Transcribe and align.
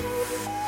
Música 0.00 0.67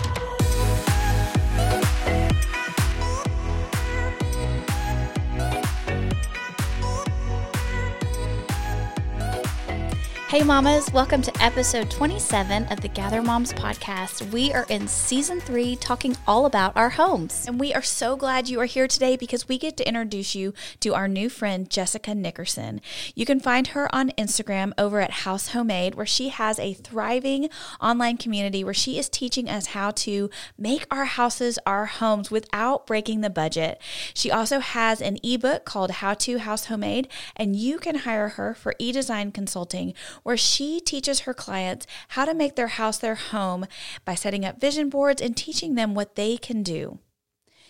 Hey, 10.31 10.43
mamas, 10.43 10.89
welcome 10.93 11.21
to 11.23 11.43
episode 11.43 11.91
27 11.91 12.63
of 12.67 12.79
the 12.79 12.87
Gather 12.87 13.21
Moms 13.21 13.51
podcast. 13.51 14.31
We 14.31 14.53
are 14.53 14.65
in 14.69 14.87
season 14.87 15.41
three 15.41 15.75
talking 15.75 16.15
all 16.25 16.45
about 16.45 16.71
our 16.77 16.91
homes. 16.91 17.45
And 17.45 17.59
we 17.59 17.73
are 17.73 17.81
so 17.81 18.15
glad 18.15 18.47
you 18.47 18.57
are 18.61 18.65
here 18.65 18.87
today 18.87 19.17
because 19.17 19.49
we 19.49 19.57
get 19.57 19.75
to 19.75 19.85
introduce 19.85 20.33
you 20.33 20.53
to 20.79 20.93
our 20.93 21.09
new 21.09 21.27
friend, 21.27 21.69
Jessica 21.69 22.15
Nickerson. 22.15 22.79
You 23.13 23.25
can 23.25 23.41
find 23.41 23.67
her 23.67 23.93
on 23.93 24.11
Instagram 24.11 24.71
over 24.77 25.01
at 25.01 25.11
House 25.11 25.49
Homemade, 25.49 25.95
where 25.95 26.05
she 26.05 26.29
has 26.29 26.59
a 26.59 26.75
thriving 26.75 27.49
online 27.81 28.15
community 28.15 28.63
where 28.63 28.73
she 28.73 28.97
is 28.97 29.09
teaching 29.09 29.49
us 29.49 29.65
how 29.65 29.91
to 29.91 30.29
make 30.57 30.85
our 30.89 31.03
houses 31.03 31.59
our 31.65 31.87
homes 31.87 32.31
without 32.31 32.87
breaking 32.87 33.19
the 33.19 33.29
budget. 33.29 33.81
She 34.13 34.31
also 34.31 34.59
has 34.61 35.01
an 35.01 35.17
ebook 35.23 35.65
called 35.65 35.91
How 35.91 36.13
to 36.13 36.39
House 36.39 36.67
Homemade, 36.67 37.09
and 37.35 37.53
you 37.57 37.79
can 37.79 37.95
hire 37.95 38.29
her 38.29 38.53
for 38.53 38.75
e 38.79 38.93
design 38.93 39.33
consulting 39.33 39.93
where 40.23 40.37
she 40.37 40.79
teaches 40.79 41.21
her 41.21 41.33
clients 41.33 41.87
how 42.09 42.25
to 42.25 42.33
make 42.33 42.55
their 42.55 42.67
house 42.67 42.97
their 42.97 43.15
home 43.15 43.65
by 44.05 44.15
setting 44.15 44.45
up 44.45 44.59
vision 44.59 44.89
boards 44.89 45.21
and 45.21 45.35
teaching 45.35 45.75
them 45.75 45.93
what 45.93 46.15
they 46.15 46.37
can 46.37 46.63
do. 46.63 46.99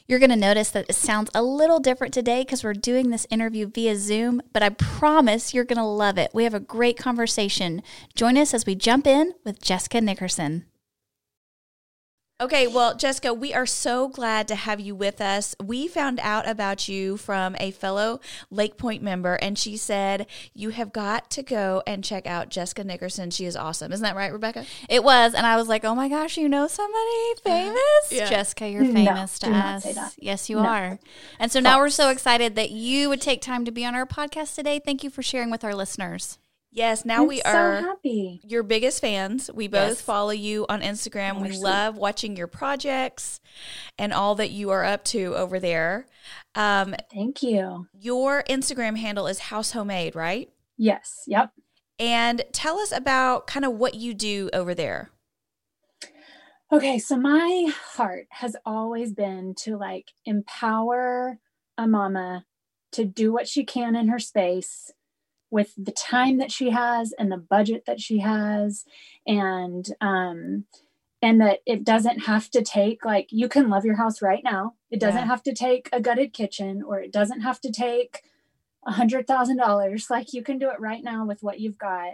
You're 0.08 0.20
going 0.20 0.32
to 0.32 0.36
notice 0.36 0.72
that 0.72 0.88
it 0.90 0.96
sounds 0.96 1.30
a 1.34 1.44
little 1.44 1.80
different 1.80 2.14
today 2.14 2.42
because 2.42 2.64
we're 2.64 2.74
doing 2.74 3.10
this 3.10 3.28
interview 3.30 3.68
via 3.68 3.96
Zoom, 3.96 4.42
but 4.52 4.64
I 4.64 4.70
promise 4.70 5.54
you're 5.54 5.64
going 5.64 5.78
to 5.78 5.86
love 5.86 6.18
it. 6.18 6.32
We 6.34 6.44
have 6.44 6.54
a 6.54 6.60
great 6.60 6.98
conversation. 6.98 7.82
Join 8.16 8.38
us 8.38 8.54
as 8.54 8.66
we 8.66 8.76
jump 8.76 9.08
in 9.08 9.34
with 9.46 9.62
Jessica 9.62 10.02
Nickerson. 10.02 10.66
Okay, 12.42 12.66
well, 12.66 12.96
Jessica, 12.96 13.36
we 13.36 13.54
are 13.54 13.68
so 13.68 14.08
glad 14.08 14.48
to 14.48 14.56
have 14.56 14.80
you 14.80 14.96
with 14.96 15.22
us. 15.22 15.56
We 15.64 15.88
found 15.88 16.20
out 16.24 16.50
about 16.50 16.88
you 16.88 17.16
from 17.16 17.56
a 17.60 17.70
fellow 17.70 18.20
Lake 18.50 18.78
Pointe 18.78 19.04
member, 19.04 19.36
and 19.36 19.60
she 19.60 19.78
said 19.78 20.26
you 20.56 20.72
have 20.72 20.92
got 20.92 21.30
to 21.30 21.44
go 21.44 21.84
and 21.86 22.04
check 22.04 22.26
out 22.26 22.50
Jessica 22.50 22.84
Nickerson. 22.84 23.30
She 23.30 23.46
is 23.46 23.56
awesome. 23.56 23.92
Isn't 23.92 24.04
that 24.04 24.16
right, 24.16 24.34
Rebecca? 24.34 24.66
It 24.90 25.04
was. 25.04 25.36
And 25.36 25.46
I 25.46 25.56
was 25.56 25.68
like, 25.68 25.86
oh 25.86 25.94
my 25.94 26.10
gosh, 26.10 26.36
you 26.36 26.50
know 26.50 26.66
somebody 26.66 26.98
uh-huh. 26.98 27.42
famous? 27.44 28.12
Yeah. 28.12 28.28
Jessica, 28.28 28.68
you're 28.68 28.86
famous 28.86 29.40
no, 29.44 29.50
to 29.50 29.56
us. 29.56 30.18
Yes, 30.18 30.50
you 30.50 30.56
no. 30.56 30.64
are. 30.64 31.00
And 31.38 31.52
so 31.52 31.60
now 31.60 31.78
we're 31.78 31.92
so 31.92 32.10
excited 32.10 32.56
that 32.56 32.72
you 32.72 33.08
would 33.10 33.22
take 33.22 33.44
time 33.44 33.66
to 33.66 33.72
be 33.72 33.86
on 33.86 33.94
our 33.94 34.08
podcast 34.08 34.56
today. 34.56 34.80
Thank 34.80 35.04
you 35.04 35.12
for 35.12 35.22
sharing 35.22 35.52
with 35.52 35.64
our 35.64 35.76
listeners. 35.76 36.40
Yes, 36.74 37.04
now 37.04 37.24
I'm 37.24 37.28
we 37.28 37.42
so 37.42 37.50
are 37.50 37.82
happy. 37.82 38.40
your 38.46 38.64
biggest 38.64 39.02
fans. 39.02 39.52
We 39.54 39.68
both 39.68 39.90
Yes. 39.90 40.02
follow 40.02 40.32
you 40.32 40.66
on 40.70 40.82
Instagram. 40.82 41.42
we 41.42 41.50
Awesome. 41.50 41.62
love 41.64 41.98
watching 41.98 42.38
your 42.38 42.48
projects 42.48 43.42
and 43.98 44.14
all 44.14 44.36
that 44.36 44.52
you 44.52 44.70
are 44.70 44.86
up 44.86 45.04
to 45.06 45.36
over 45.36 45.60
there. 45.60 46.06
Um, 46.56 46.96
Thank 47.14 47.44
you. 47.44 47.88
your 47.94 48.44
Instagram 48.50 48.98
handle 48.98 49.28
is 49.28 49.40
House 49.40 49.72
Homemade, 49.72 50.16
right? 50.16 50.50
Yes. 50.78 51.24
Yep. 51.28 51.52
And 52.00 52.44
tell 52.54 52.80
us 52.80 52.92
about 52.94 53.48
kind 53.48 53.66
of 53.66 53.74
what 53.74 53.96
you 53.96 54.14
do 54.14 54.50
over 54.54 54.74
there. 54.74 55.12
Okay. 56.72 57.00
So 57.00 57.18
my 57.18 57.70
heart 57.96 58.28
has 58.30 58.56
always 58.66 59.12
been 59.12 59.56
to 59.64 59.78
like 59.78 60.12
empower 60.26 61.38
a 61.78 61.86
mama 61.86 62.46
to 62.94 63.04
do 63.06 63.34
what 63.34 63.48
she 63.48 63.66
can 63.66 63.96
in 63.96 64.08
her 64.08 64.20
space 64.20 64.92
with 65.52 65.74
the 65.78 65.92
time 65.92 66.38
that 66.38 66.52
she 66.52 66.70
has 66.72 67.14
and 67.20 67.32
the 67.32 67.38
budget 67.38 67.84
that 67.86 68.00
she 68.00 68.20
has 68.20 68.86
and 69.28 69.90
um 70.02 70.66
and 71.22 71.40
that 71.40 71.60
it 71.68 71.84
doesn't 71.84 72.20
have 72.22 72.50
to 72.50 72.64
take 72.64 73.06
like 73.06 73.28
you 73.32 73.48
can 73.48 73.70
love 73.70 73.86
your 73.86 73.98
house 73.98 74.22
right 74.22 74.44
now 74.44 74.74
it 74.90 75.00
doesn't 75.00 75.22
Yeah. 75.22 75.28
have 75.28 75.44
to 75.44 75.54
take 75.54 75.90
a 75.94 76.02
gutted 76.02 76.34
kitchen 76.34 76.82
or 76.82 77.00
it 77.00 77.12
doesn't 77.12 77.42
have 77.42 77.62
to 77.62 77.72
take 77.72 78.24
a 78.88 78.92
hundred 78.94 79.28
thousand 79.28 79.58
dollars 79.58 80.10
like 80.10 80.34
you 80.34 80.42
can 80.42 80.58
do 80.58 80.70
it 80.72 80.80
right 80.80 81.04
now 81.04 81.26
with 81.26 81.44
what 81.44 81.60
you've 81.60 81.78
got 81.78 82.14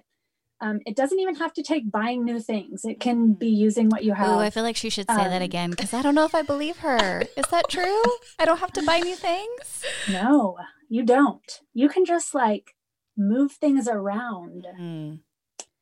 um, 0.59 0.79
it 0.87 0.95
doesn't 0.95 1.19
even 1.19 1.35
have 1.35 1.53
to 1.53 1.61
take 1.61 1.91
buying 1.91 2.25
new 2.25 2.39
things 2.39 2.83
it 2.83 2.99
can 2.99 3.33
be 3.33 3.47
using 3.47 3.87
what 3.89 4.03
you 4.03 4.13
have 4.13 4.27
Oh, 4.27 4.39
I 4.39 4.49
feel 4.49 4.63
like 4.63 4.75
she 4.75 4.89
should 4.89 5.07
say 5.07 5.15
that 5.15 5.35
Um, 5.37 5.41
again 5.43 5.69
because 5.69 5.93
I 5.93 6.01
don't 6.01 6.15
know 6.15 6.25
if 6.25 6.33
I 6.33 6.41
believe 6.41 6.77
her. 6.77 7.21
Is 7.37 7.45
that 7.51 7.69
true? 7.69 8.03
I 8.39 8.45
don't 8.45 8.57
have 8.57 8.73
to 8.73 8.81
buy 8.83 8.97
new 8.99 9.15
things? 9.15 9.85
no 10.09 10.57
you 10.89 11.03
don't 11.03 11.61
you 11.73 11.87
can 11.87 12.05
just 12.05 12.33
like 12.33 12.73
move 13.17 13.53
things 13.53 13.87
around 13.87 14.67
Mm. 14.79 15.19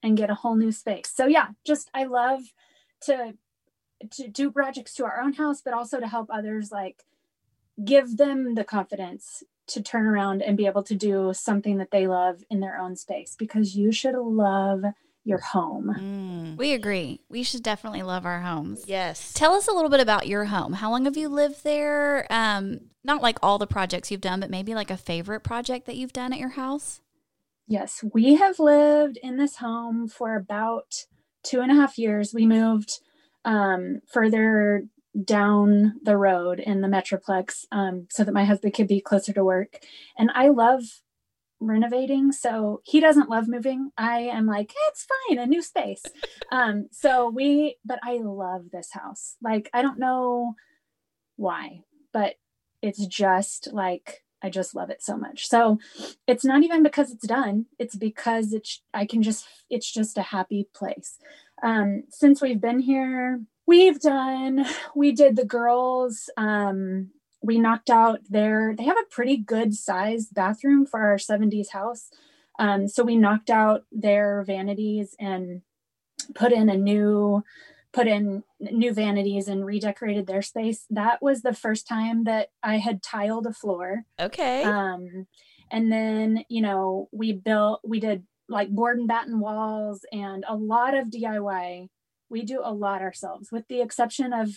and 0.01 0.18
get 0.18 0.29
a 0.29 0.35
whole 0.35 0.56
new 0.56 0.72
space. 0.72 1.12
So 1.13 1.25
yeah, 1.28 1.50
just 1.66 1.90
I 1.94 2.06
love 2.06 2.41
to 3.01 3.34
to 4.12 4.28
do 4.28 4.51
projects 4.51 4.94
to 4.96 5.06
our 5.06 5.22
own 5.22 5.34
house, 5.34 5.62
but 5.62 5.74
also 5.74 6.00
to 6.00 6.07
help 6.07 6.28
others 6.31 6.72
like 6.72 7.06
give 7.84 8.18
them 8.18 8.56
the 8.56 8.63
confidence 8.63 9.44
to 9.68 9.81
turn 9.81 10.06
around 10.06 10.41
and 10.41 10.57
be 10.57 10.66
able 10.66 10.84
to 10.84 10.95
do 10.95 11.31
something 11.34 11.78
that 11.78 11.91
they 11.91 12.06
love 12.07 12.44
in 12.50 12.59
their 12.59 12.78
own 12.78 12.95
space 12.95 13.35
because 13.38 13.75
you 13.75 13.91
should 13.91 14.16
love 14.16 14.84
your 15.24 15.40
home. 15.40 15.95
Mm. 15.97 16.57
We 16.57 16.74
agree. 16.74 17.22
We 17.29 17.41
should 17.41 17.63
definitely 17.63 18.03
love 18.03 18.25
our 18.28 18.41
homes. 18.41 18.84
Yes. 18.85 19.34
Tell 19.34 19.53
us 19.53 19.68
a 19.68 19.74
little 19.74 19.90
bit 19.90 20.00
about 20.00 20.28
your 20.28 20.45
home. 20.45 20.74
How 20.74 20.91
long 20.91 21.06
have 21.06 21.18
you 21.18 21.29
lived 21.29 21.63
there? 21.63 22.28
Um, 22.29 22.81
not 23.03 23.24
like 23.24 23.40
all 23.41 23.57
the 23.57 23.66
projects 23.66 24.12
you've 24.12 24.22
done, 24.22 24.40
but 24.40 24.51
maybe 24.51 24.75
like 24.75 24.91
a 24.91 24.97
favorite 24.97 25.40
project 25.41 25.88
that 25.88 25.95
you've 25.95 26.13
done 26.13 26.31
at 26.31 26.38
your 26.40 26.50
house. 26.50 27.01
Yes, 27.68 28.03
we 28.14 28.36
have 28.36 28.59
lived 28.59 29.18
in 29.24 29.38
this 29.38 29.58
home 29.58 30.08
for 30.08 30.36
about 30.36 31.06
two 31.44 31.62
and 31.62 31.72
a 31.72 31.76
half 31.76 31.98
years. 31.98 32.34
We 32.34 32.46
moved 32.46 33.00
um, 33.44 34.02
further 34.12 34.86
down 35.24 35.96
the 36.04 36.18
road 36.18 36.59
in 36.59 36.81
the 36.81 36.88
Metroplex 36.88 37.66
um, 37.72 38.08
so 38.09 38.24
that 38.24 38.34
my 38.34 38.46
husband 38.46 38.74
could 38.74 38.88
be 38.88 39.02
closer 39.02 39.34
to 39.34 39.44
work. 39.44 39.80
And 40.18 40.30
I 40.36 40.50
love 40.50 40.84
renovating. 41.59 42.31
So 42.31 42.81
he 42.84 43.00
doesn't 43.00 43.30
love 43.30 43.48
moving. 43.48 43.92
I 43.98 44.20
am 44.22 44.46
like, 44.46 44.72
"Eh, 44.72 44.90
it's 44.90 45.08
fine, 45.28 45.40
a 45.40 45.46
new 45.46 45.62
space. 45.62 46.04
um, 46.52 46.88
so 46.92 47.30
we, 47.30 47.78
but 47.86 48.00
I 48.04 48.20
love 48.22 48.72
this 48.72 48.92
house. 48.92 49.38
Like, 49.42 49.70
I 49.74 49.81
don't 49.81 50.00
know 50.00 50.56
why, 51.38 51.81
but 52.12 52.36
it's 52.81 53.06
just 53.08 53.70
like, 53.72 54.25
I 54.41 54.50
just 54.50 54.75
love 54.75 54.90
it 54.90 55.01
so 55.01 55.18
much. 55.18 55.47
So 55.47 55.79
it's 56.28 56.46
not 56.46 56.63
even 56.63 56.84
because 56.84 57.12
it's 57.12 57.28
done 57.28 57.66
it's 57.79 57.96
because 57.96 58.53
it's 58.53 58.81
i 58.94 59.06
can 59.06 59.22
just 59.22 59.47
it's 59.69 59.91
just 59.91 60.18
a 60.18 60.22
happy 60.22 60.68
place 60.73 61.18
um 61.63 62.03
since 62.09 62.41
we've 62.41 62.62
been 62.62 62.79
here 62.79 63.41
we've 63.66 64.00
done 64.00 64.66
we 64.95 65.12
did 65.12 65.35
the 65.35 65.45
girls 65.45 66.29
um 66.38 67.09
we 67.41 67.59
knocked 67.59 67.90
out 67.90 68.19
their 68.29 68.75
they 68.78 68.84
have 68.84 68.97
a 68.97 69.09
pretty 69.13 69.38
good 69.38 69.74
sized 69.74 70.34
bathroom 70.34 70.85
for 70.85 71.01
our 71.01 71.18
70s 71.18 71.69
house 71.72 72.09
um 72.59 72.88
so 72.88 73.03
we 73.03 73.16
knocked 73.16 73.50
out 73.50 73.84
their 73.91 74.44
vanities 74.44 75.16
and 75.19 75.62
put 76.34 76.51
in 76.51 76.69
a 76.69 76.78
new 76.78 77.44
put 77.95 78.07
in 78.07 78.44
new 78.59 78.94
vanities 78.94 79.47
and 79.47 79.65
redecorated 79.65 80.27
their 80.27 80.42
space. 80.42 80.86
That 80.89 81.21
was 81.21 81.42
the 81.42 81.53
first 81.53 81.88
time 81.88 82.25
that 82.25 82.50
i 82.62 82.77
had 82.77 83.01
tiled 83.01 83.47
a 83.47 83.53
floor. 83.53 84.03
Okay. 84.19 84.63
um 84.63 85.27
and 85.71 85.92
then 85.92 86.44
you 86.50 86.62
know 86.62 87.09
we 87.12 87.31
built 87.33 87.81
we 87.83 88.00
did 88.00 88.24
like 88.47 88.69
board 88.69 89.00
and 89.00 89.07
batten 89.07 89.39
walls 89.39 90.06
and 90.12 90.45
a 90.47 90.56
lot 90.56 90.94
of 90.94 91.07
diy 91.07 91.89
we 92.30 92.44
do 92.44 92.62
a 92.63 92.71
lot 92.71 93.01
ourselves 93.01 93.51
with 93.51 93.68
the 93.68 93.81
exception 93.81 94.31
of 94.33 94.50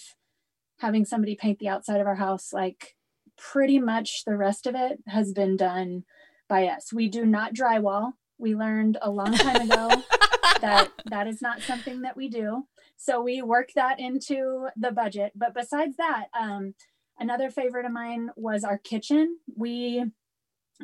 having 0.79 1.05
somebody 1.05 1.35
paint 1.35 1.59
the 1.59 1.69
outside 1.69 2.01
of 2.01 2.07
our 2.07 2.17
house. 2.17 2.53
Like 2.53 2.97
pretty 3.37 3.79
much 3.79 4.25
the 4.25 4.37
rest 4.37 4.67
of 4.67 4.75
it 4.75 4.99
has 5.07 5.33
been 5.33 5.57
done 5.57 6.05
by 6.49 6.67
us. 6.67 6.93
We 6.93 7.09
do 7.09 7.25
not 7.27 7.55
drywall. 7.55 8.13
We 8.39 8.55
learned 8.55 8.99
a 9.03 9.11
long 9.11 9.35
time 9.35 9.71
ago 9.71 10.03
that 10.61 10.91
that 11.07 11.27
is 11.27 11.43
not 11.43 11.61
something 11.63 12.03
that 12.03 12.17
we 12.17 12.29
do 12.29 12.65
so 12.99 13.23
we 13.23 13.41
work 13.43 13.71
that 13.77 13.99
into 13.99 14.69
the 14.77 14.93
budget. 14.93 15.33
But 15.35 15.55
besides 15.55 15.97
that 15.97 16.27
um 16.39 16.75
another 17.19 17.51
favorite 17.51 17.87
of 17.87 17.93
mine 17.93 18.31
was 18.37 18.65
our 18.65 18.77
kitchen. 18.79 19.39
We 19.57 20.05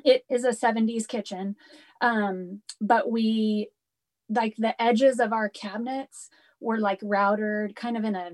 it 0.04 0.24
is 0.30 0.44
a 0.44 0.50
70s 0.50 1.06
kitchen. 1.06 1.56
Um 2.00 2.62
but 2.80 3.10
we 3.10 3.68
like 4.30 4.54
the 4.56 4.80
edges 4.80 5.20
of 5.20 5.32
our 5.32 5.48
cabinets 5.48 6.30
were 6.60 6.78
like 6.78 7.00
routered 7.00 7.76
kind 7.76 7.96
of 7.96 8.04
in 8.04 8.14
a 8.14 8.30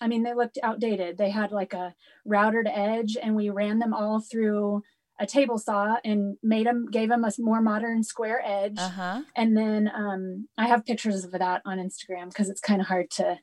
I 0.00 0.08
mean, 0.08 0.22
they 0.22 0.34
looked 0.34 0.58
outdated. 0.62 1.18
They 1.18 1.30
had 1.30 1.52
like 1.52 1.74
a 1.74 1.94
routed 2.24 2.66
edge, 2.66 3.18
and 3.22 3.36
we 3.36 3.50
ran 3.50 3.78
them 3.78 3.92
all 3.92 4.20
through 4.20 4.82
a 5.20 5.26
table 5.26 5.58
saw 5.58 5.96
and 6.04 6.36
made 6.42 6.66
them, 6.66 6.86
gave 6.90 7.08
them 7.10 7.24
a 7.24 7.30
more 7.38 7.60
modern 7.60 8.02
square 8.02 8.42
edge. 8.44 8.78
Uh-huh. 8.78 9.22
And 9.36 9.56
then 9.56 9.90
um, 9.94 10.48
I 10.58 10.66
have 10.66 10.84
pictures 10.86 11.24
of 11.24 11.30
that 11.32 11.62
on 11.64 11.78
Instagram 11.78 12.28
because 12.30 12.48
it's 12.48 12.60
kind 12.60 12.80
of 12.80 12.86
hard 12.88 13.10
to 13.12 13.38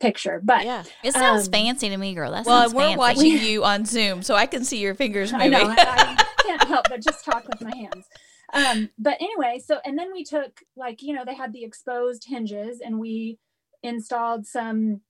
picture. 0.00 0.40
But 0.42 0.64
Yeah. 0.64 0.84
It 1.04 1.12
sounds 1.12 1.46
Um, 1.46 1.52
fancy 1.52 1.88
to 1.88 1.96
me, 1.96 2.14
girl. 2.14 2.30
That 2.32 2.46
Well, 2.46 2.62
sounds 2.62 2.74
we're 2.74 2.82
fancy. 2.82 2.98
watching 2.98 3.32
you 3.50 3.64
on 3.64 3.84
Zoom, 3.84 4.22
so 4.22 4.34
I 4.34 4.46
can 4.46 4.64
see 4.64 4.78
your 4.78 4.94
fingers 4.94 5.32
I 5.34 5.36
moving. 5.48 5.52
know 5.52 5.74
I, 5.76 5.76
I 5.78 6.24
can't 6.42 6.62
help 6.64 6.86
but 6.88 7.02
just 7.02 7.24
talk 7.24 7.46
with 7.48 7.60
my 7.60 7.74
hands. 7.76 8.06
Um, 8.54 8.88
but 8.98 9.18
anyway, 9.20 9.60
so 9.62 9.78
and 9.84 9.98
then 9.98 10.10
we 10.12 10.24
took 10.24 10.60
like 10.74 11.02
you 11.02 11.12
know 11.14 11.24
they 11.26 11.34
had 11.34 11.52
the 11.52 11.64
exposed 11.64 12.24
hinges 12.26 12.80
and 12.80 12.98
we 12.98 13.38
installed 13.82 14.46
some 14.46 15.02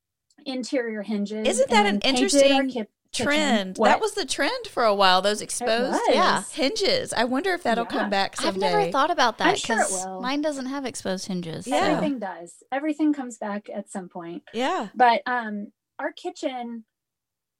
interior 0.44 1.02
hinges. 1.02 1.46
Isn't 1.46 1.70
that 1.70 1.86
an 1.86 2.00
then 2.00 2.14
painted 2.14 2.18
our 2.18 2.24
interesting 2.24 2.68
ki- 2.68 2.72
kitchen. 2.72 2.86
Trend. 3.12 3.76
What? 3.78 3.88
That 3.88 4.00
was 4.00 4.12
the 4.14 4.24
trend 4.26 4.66
for 4.68 4.84
a 4.84 4.94
while. 4.94 5.22
Those 5.22 5.40
exposed 5.40 6.00
yeah, 6.10 6.42
hinges. 6.52 7.12
I 7.12 7.24
wonder 7.24 7.52
if 7.54 7.62
that'll 7.62 7.84
Yeah. 7.84 7.90
come 7.90 8.10
back 8.10 8.42
I've 8.44 8.56
never 8.56 8.90
thought 8.90 9.10
about 9.10 9.38
that 9.38 9.56
because 9.56 9.90
will. 10.06 10.20
mine 10.20 10.42
doesn't 10.42 10.66
have 10.66 10.84
exposed 10.84 11.26
hinges. 11.26 11.66
Yeah. 11.66 11.80
so- 11.80 11.86
everything 11.92 12.18
does. 12.18 12.62
Everything 12.72 13.12
comes 13.12 13.38
back 13.38 13.68
at 13.74 13.90
some 13.90 14.08
point. 14.08 14.42
yeah. 14.52 14.88
But 14.94 15.22
um, 15.26 15.72
our 15.98 16.12
kitchen, 16.12 16.84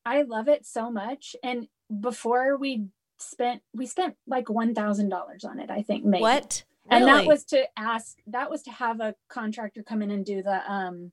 I 0.04 0.22
love 0.22 0.48
it 0.48 0.66
so 0.66 0.90
much. 0.90 1.34
And 1.42 1.68
before 2.00 2.56
we 2.56 2.86
spent, 3.18 3.62
we 3.74 3.86
spent 3.86 4.16
like 4.26 4.48
one 4.48 4.74
thousand 4.74 5.08
dollars 5.08 5.44
on 5.44 5.58
it. 5.58 5.70
I 5.70 5.82
think 5.82 6.04
maybe. 6.04 6.22
What? 6.22 6.64
and 6.90 7.04
that 7.06 7.26
was 7.26 7.44
to 7.44 7.66
ask 7.76 8.16
that 8.28 8.50
was 8.50 8.62
to 8.62 8.70
have 8.70 9.00
a 9.00 9.14
contractor 9.28 9.82
come 9.82 10.00
in 10.00 10.10
and 10.10 10.24
do 10.24 10.42
the 10.42 10.72
um 10.72 11.12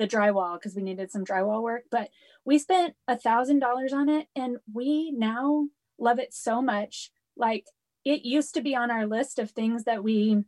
the 0.00 0.08
drywall 0.08 0.54
because 0.54 0.74
we 0.74 0.82
needed 0.82 1.12
some 1.12 1.24
drywall 1.24 1.62
work 1.62 1.84
but 1.90 2.08
we 2.44 2.58
spent 2.58 2.94
a 3.06 3.16
thousand 3.16 3.60
dollars 3.60 3.92
on 3.92 4.08
it 4.08 4.26
and 4.34 4.56
we 4.72 5.12
now 5.12 5.66
love 6.00 6.18
it 6.18 6.34
so 6.34 6.60
much. 6.60 7.10
Like 7.36 7.66
it 8.04 8.24
used 8.24 8.54
to 8.54 8.62
be 8.62 8.74
on 8.74 8.90
our 8.90 9.06
list 9.06 9.38
of 9.38 9.50
things 9.50 9.84
that 9.84 10.02
we 10.02 10.44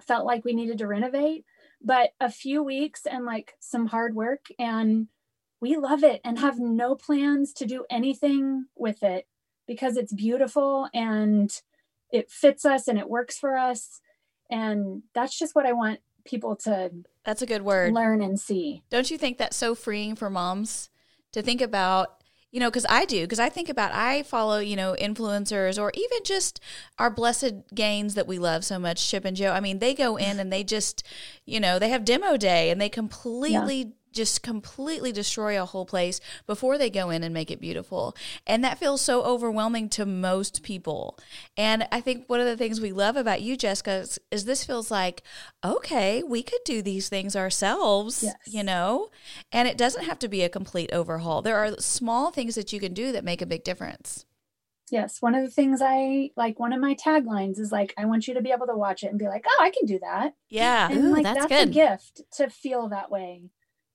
felt 0.00 0.24
like 0.24 0.44
we 0.44 0.54
needed 0.54 0.78
to 0.78 0.86
renovate 0.86 1.44
but 1.82 2.10
a 2.20 2.30
few 2.30 2.62
weeks 2.62 3.02
and 3.04 3.24
like 3.24 3.54
some 3.60 3.86
hard 3.86 4.14
work 4.14 4.46
and 4.58 5.08
we 5.60 5.76
love 5.76 6.02
it 6.02 6.20
and 6.24 6.38
have 6.38 6.58
no 6.58 6.94
plans 6.94 7.52
to 7.52 7.66
do 7.66 7.84
anything 7.90 8.66
with 8.74 9.02
it 9.02 9.26
because 9.68 9.96
it's 9.96 10.12
beautiful 10.12 10.88
and 10.92 11.60
it 12.10 12.30
fits 12.30 12.64
us 12.64 12.88
and 12.88 12.98
it 12.98 13.08
works 13.08 13.38
for 13.38 13.56
us 13.56 14.00
and 14.50 15.02
that's 15.14 15.38
just 15.38 15.54
what 15.54 15.66
i 15.66 15.72
want 15.72 16.00
people 16.24 16.56
to 16.56 16.90
That's 17.24 17.42
a 17.42 17.46
good 17.46 17.62
word. 17.62 17.92
learn 17.92 18.22
and 18.22 18.38
see 18.38 18.82
Don't 18.90 19.10
you 19.10 19.18
think 19.18 19.38
that's 19.38 19.56
so 19.56 19.74
freeing 19.74 20.16
for 20.16 20.30
moms 20.30 20.90
to 21.32 21.42
think 21.42 21.60
about, 21.60 22.22
you 22.50 22.60
know, 22.60 22.70
because 22.70 22.86
I 22.88 23.04
do, 23.04 23.22
because 23.22 23.40
I 23.40 23.48
think 23.48 23.68
about, 23.68 23.92
I 23.92 24.22
follow, 24.22 24.58
you 24.58 24.76
know, 24.76 24.94
influencers 25.00 25.80
or 25.80 25.90
even 25.94 26.18
just 26.24 26.60
our 26.98 27.10
blessed 27.10 27.74
Gaines 27.74 28.14
that 28.14 28.28
we 28.28 28.38
love 28.38 28.64
so 28.64 28.78
much, 28.78 29.08
Chip 29.08 29.24
and 29.24 29.36
Joe. 29.36 29.52
I 29.52 29.60
mean, 29.60 29.80
they 29.80 29.94
go 29.94 30.16
in 30.16 30.38
and 30.38 30.52
they 30.52 30.62
just, 30.62 31.04
you 31.44 31.58
know, 31.58 31.78
they 31.78 31.88
have 31.88 32.04
demo 32.04 32.36
day 32.36 32.70
and 32.70 32.80
they 32.80 32.88
completely. 32.88 33.94
Just 34.14 34.42
completely 34.42 35.12
destroy 35.12 35.60
a 35.60 35.64
whole 35.66 35.84
place 35.84 36.20
before 36.46 36.78
they 36.78 36.88
go 36.88 37.10
in 37.10 37.22
and 37.24 37.34
make 37.34 37.50
it 37.50 37.60
beautiful. 37.60 38.16
And 38.46 38.62
that 38.64 38.78
feels 38.78 39.00
so 39.00 39.22
overwhelming 39.24 39.88
to 39.90 40.06
most 40.06 40.62
people. 40.62 41.18
And 41.56 41.86
I 41.92 42.00
think 42.00 42.28
one 42.28 42.40
of 42.40 42.46
the 42.46 42.56
things 42.56 42.80
we 42.80 42.92
love 42.92 43.16
about 43.16 43.42
you, 43.42 43.56
Jessica, 43.56 43.92
is, 43.92 44.18
is 44.30 44.44
this 44.44 44.64
feels 44.64 44.90
like, 44.90 45.22
okay, 45.64 46.22
we 46.22 46.42
could 46.42 46.60
do 46.64 46.80
these 46.80 47.08
things 47.08 47.34
ourselves, 47.34 48.22
Yes. 48.22 48.36
you 48.46 48.62
know? 48.62 49.10
And 49.52 49.66
it 49.68 49.76
doesn't 49.76 50.04
have 50.04 50.18
to 50.20 50.28
be 50.28 50.42
a 50.42 50.48
complete 50.48 50.92
overhaul. 50.92 51.42
There 51.42 51.56
are 51.58 51.72
small 51.80 52.30
things 52.30 52.54
that 52.54 52.72
you 52.72 52.80
can 52.80 52.94
do 52.94 53.12
that 53.12 53.24
make 53.24 53.42
a 53.42 53.46
big 53.46 53.64
difference. 53.64 54.26
yes 54.90 55.20
one 55.22 55.34
of 55.34 55.42
the 55.44 55.50
things 55.50 55.80
i 55.82 56.30
like 56.36 56.60
one 56.60 56.72
of 56.72 56.80
my 56.80 56.94
taglines 56.94 57.58
is 57.58 57.72
like 57.72 57.94
i 57.96 58.04
want 58.04 58.28
you 58.28 58.34
to 58.34 58.42
be 58.42 58.52
able 58.52 58.66
to 58.66 58.76
watch 58.76 59.02
it 59.02 59.08
and 59.10 59.18
be 59.18 59.26
like 59.26 59.44
oh 59.48 59.58
i 59.62 59.70
can 59.70 59.86
do 59.86 59.98
that 59.98 60.34
Yeah, 60.50 60.88
and 60.90 61.04
Ooh, 61.04 61.12
like 61.12 61.22
that's 61.22 61.46
that's, 61.46 61.62
a 61.62 61.66
gift 61.66 62.22
to 62.36 62.50
feel 62.50 62.88
that 62.90 63.10
way 63.10 63.44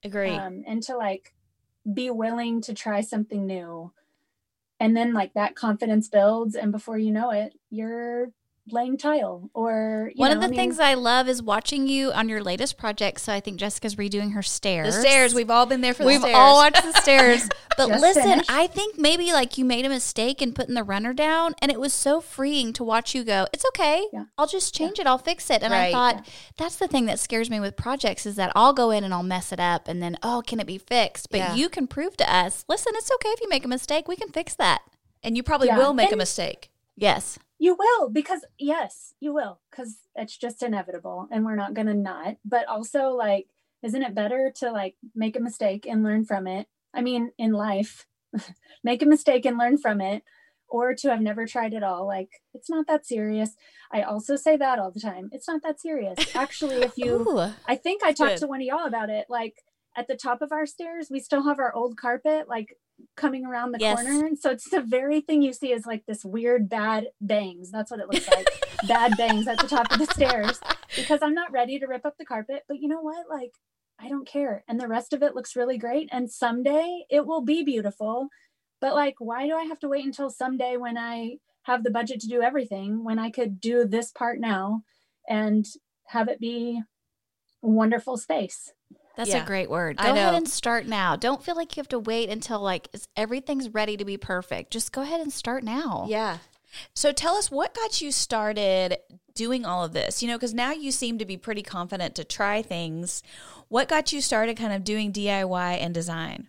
agree. 0.03 0.29
um, 0.29 0.63
and 0.67 0.83
to 0.83 0.95
like 0.97 1.33
be 1.91 2.09
willing 2.09 2.61
to 2.61 2.73
try 2.73 3.01
something 3.01 3.45
new 3.45 3.91
and 4.79 4.95
then 4.95 5.13
like 5.13 5.33
that 5.33 5.55
confidence 5.55 6.07
builds 6.07 6.55
and 6.55 6.71
before 6.71 6.97
you 6.97 7.11
know 7.11 7.31
it 7.31 7.53
you're 7.69 8.27
laying 8.71 8.97
tile 8.97 9.49
or 9.53 10.11
you 10.13 10.19
One 10.19 10.29
know, 10.31 10.35
of 10.35 10.41
the 10.41 10.47
I 10.47 10.49
mean, 10.49 10.59
things 10.59 10.79
I 10.79 10.93
love 10.95 11.27
is 11.27 11.41
watching 11.41 11.87
you 11.87 12.11
on 12.11 12.29
your 12.29 12.41
latest 12.43 12.77
project. 12.77 13.21
So 13.21 13.33
I 13.33 13.39
think 13.39 13.57
Jessica's 13.59 13.95
redoing 13.95 14.33
her 14.33 14.41
stairs 14.41 14.87
the 14.87 14.91
stairs. 15.01 15.05
stairs, 15.13 15.33
we've 15.35 15.49
all 15.49 15.65
been 15.65 15.81
there 15.81 15.93
for 15.93 16.05
We've 16.05 16.21
the 16.21 16.27
stairs. 16.27 16.37
all 16.37 16.55
watched 16.55 16.83
the 16.83 16.93
stairs. 17.01 17.49
But 17.77 17.87
Just 17.87 18.01
listen, 18.01 18.23
finished. 18.23 18.51
I 18.51 18.67
think 18.67 18.97
maybe 18.97 19.31
like 19.31 19.57
you 19.57 19.63
made 19.63 19.85
a 19.85 19.89
mistake 19.89 20.41
in 20.41 20.51
putting 20.51 20.75
the 20.75 20.83
runner 20.83 21.13
down, 21.13 21.53
and 21.61 21.71
it 21.71 21.79
was 21.79 21.93
so 21.93 22.19
freeing 22.19 22.73
to 22.73 22.83
watch 22.83 23.15
you 23.15 23.23
go, 23.23 23.47
It's 23.53 23.63
okay. 23.69 24.05
Yeah. 24.11 24.25
I'll 24.37 24.47
just 24.47 24.75
change 24.75 24.99
it. 24.99 25.07
I'll 25.07 25.17
fix 25.17 25.49
it. 25.49 25.63
And 25.63 25.73
I 25.73 25.83
Right. 25.85 25.93
thought 25.93 26.27
that's 26.57 26.75
the 26.75 26.89
thing 26.89 27.05
that 27.05 27.19
scares 27.19 27.49
me 27.49 27.61
with 27.61 27.77
projects 27.77 28.25
is 28.25 28.35
that 28.35 28.51
I'll 28.53 28.73
go 28.73 28.91
in 28.91 29.05
and 29.05 29.13
I'll 29.13 29.23
mess 29.23 29.53
it 29.53 29.61
up, 29.61 29.87
and 29.87 30.03
then, 30.03 30.17
oh, 30.23 30.43
can 30.45 30.59
it 30.59 30.67
be 30.67 30.77
fixed? 30.77 31.29
But 31.31 31.37
Yeah. 31.37 31.55
you 31.55 31.69
can 31.69 31.87
prove 31.87 32.17
to 32.17 32.29
us, 32.29 32.65
listen, 32.67 32.91
it's 32.97 33.09
okay 33.13 33.29
if 33.29 33.39
you 33.39 33.47
make 33.47 33.63
a 33.63 33.69
mistake. 33.69 34.09
We 34.09 34.17
can 34.17 34.29
fix 34.29 34.55
that. 34.55 34.81
and 35.23 35.35
you 35.35 35.43
probably 35.43 35.67
Yeah. 35.67 35.77
will 35.77 35.93
make 35.93 36.11
a 36.13 36.15
mistake. 36.15 36.69
Yes. 36.95 37.37
You 37.59 37.75
will 37.77 38.09
because 38.09 38.45
yes, 38.57 39.13
you 39.19 39.33
will 39.33 39.59
because 39.69 39.97
it's 40.15 40.37
just 40.37 40.63
inevitable 40.63 41.27
and 41.29 41.45
we're 41.45 41.55
not 41.55 41.73
going 41.73 41.87
to 41.87 41.93
not. 41.93 42.37
But 42.45 42.67
also 42.67 43.09
like 43.09 43.47
isn't 43.83 44.03
it 44.03 44.15
better 44.15 44.51
to 44.57 44.71
like 44.71 44.95
make 45.15 45.35
a 45.35 45.41
mistake 45.41 45.85
and 45.85 46.03
learn 46.03 46.25
from 46.25 46.47
it? 46.47 46.67
I 46.93 47.01
mean, 47.01 47.31
in 47.37 47.51
life, 47.51 48.07
make 48.83 49.01
a 49.01 49.05
mistake 49.05 49.45
and 49.45 49.57
learn 49.57 49.77
from 49.77 50.01
it 50.01 50.23
or 50.67 50.93
to 50.93 51.09
have 51.09 51.21
never 51.21 51.45
tried 51.45 51.73
at 51.73 51.83
all. 51.83 52.05
Like 52.05 52.29
it's 52.53 52.69
not 52.69 52.87
that 52.87 53.05
serious. 53.05 53.55
I 53.91 54.03
also 54.03 54.35
say 54.35 54.55
that 54.57 54.79
all 54.79 54.91
the 54.91 54.99
time. 54.99 55.29
It's 55.31 55.47
not 55.47 55.61
that 55.63 55.81
serious. 55.81 56.35
Actually, 56.35 56.77
if 56.77 56.97
you 56.97 57.27
Ooh. 57.29 57.51
I 57.67 57.75
think 57.75 58.03
I 58.03 58.11
talked 58.11 58.33
Good. 58.33 58.39
to 58.41 58.47
one 58.47 58.61
of 58.61 58.67
y'all 58.67 58.85
about 58.85 59.09
it. 59.09 59.25
Like 59.29 59.63
at 59.97 60.07
the 60.07 60.15
top 60.15 60.41
of 60.41 60.51
our 60.51 60.65
stairs, 60.65 61.09
we 61.09 61.19
still 61.19 61.43
have 61.43 61.59
our 61.59 61.73
old 61.73 61.97
carpet 61.97 62.47
like 62.47 62.77
coming 63.15 63.45
around 63.45 63.71
the 63.71 63.79
Yes. 63.79 63.95
corner. 63.95 64.25
And 64.25 64.37
so 64.37 64.51
it's 64.51 64.69
the 64.69 64.81
very 64.81 65.21
thing 65.21 65.41
you 65.41 65.53
see 65.53 65.71
is 65.71 65.85
like 65.85 66.05
this 66.05 66.23
weird 66.25 66.69
bad 66.69 67.07
bangs. 67.21 67.71
That's 67.71 67.91
what 67.91 67.99
it 67.99 68.07
looks 68.09 68.27
like. 68.29 68.47
bad 68.87 69.17
bangs 69.17 69.47
at 69.47 69.59
the 69.59 69.67
top 69.67 69.91
of 69.91 69.99
the 69.99 70.05
stairs. 70.07 70.59
Because 70.95 71.21
I'm 71.21 71.33
not 71.33 71.51
ready 71.51 71.79
to 71.79 71.87
rip 71.87 72.05
up 72.05 72.17
the 72.17 72.25
carpet. 72.25 72.63
But 72.67 72.79
you 72.79 72.87
know 72.87 73.01
what? 73.01 73.29
Like 73.29 73.51
I 73.99 74.07
don't 74.07 74.27
care. 74.27 74.63
And 74.67 74.79
the 74.79 74.87
rest 74.87 75.11
of 75.13 75.21
it 75.21 75.35
looks 75.35 75.55
really 75.55 75.77
great. 75.77 76.09
And 76.11 76.31
someday 76.31 77.03
it 77.09 77.25
will 77.25 77.41
be 77.41 77.63
beautiful. 77.63 78.29
But 78.81 78.93
like, 78.95 79.15
why 79.19 79.45
do 79.45 79.55
I 79.55 79.63
have 79.65 79.79
to 79.79 79.89
wait 79.89 80.05
until 80.05 80.29
someday 80.29 80.77
when 80.77 80.97
I 80.97 81.37
have 81.63 81.83
the 81.83 81.91
budget 81.91 82.21
to 82.21 82.27
do 82.27 82.41
everything 82.41 83.03
when 83.03 83.19
I 83.19 83.29
could 83.29 83.59
do 83.59 83.85
this 83.85 84.11
part 84.11 84.39
now 84.39 84.83
and 85.27 85.65
have 86.07 86.29
it 86.29 86.39
be 86.39 86.81
a 87.61 87.67
wonderful 87.67 88.15
space? 88.17 88.71
That's 89.19 89.31
Yeah. 89.31 89.43
a 89.43 89.45
great 89.45 89.69
word. 89.69 89.97
I 89.99 90.05
Go 90.07 90.13
ahead 90.13 90.33
and 90.33 90.47
start 90.47 90.85
now. 90.87 91.17
Don't 91.17 91.43
feel 91.43 91.53
like 91.57 91.75
you 91.75 91.81
have 91.81 91.89
to 91.89 91.99
wait 91.99 92.29
until 92.29 92.61
like 92.61 92.87
everything's 93.17 93.67
ready 93.67 93.97
to 93.97 94.05
be 94.05 94.15
perfect. 94.15 94.71
Just 94.71 94.93
go 94.93 95.01
ahead 95.01 95.19
and 95.19 95.33
start 95.33 95.61
now. 95.61 96.05
Yeah. 96.07 96.37
So 96.95 97.11
tell 97.11 97.35
us 97.35 97.51
what 97.51 97.75
got 97.75 97.99
you 98.01 98.13
started 98.13 98.97
doing 99.35 99.65
all 99.65 99.83
of 99.83 99.91
this? 99.91 100.23
You 100.23 100.29
know, 100.29 100.37
because 100.37 100.53
now 100.53 100.71
you 100.71 100.89
seem 100.89 101.17
to 101.17 101.25
be 101.25 101.35
pretty 101.35 101.61
confident 101.63 102.15
to 102.15 102.23
try 102.23 102.61
things. 102.61 103.21
What 103.67 103.89
got 103.89 104.13
you 104.13 104.21
started 104.21 104.55
kind 104.55 104.71
of 104.71 104.85
doing 104.85 105.11
DIY 105.11 105.73
and 105.81 105.93
design? 105.93 106.47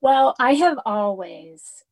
Well, 0.00 0.36
I 0.38 0.54
have 0.54 0.78
always 0.86 1.82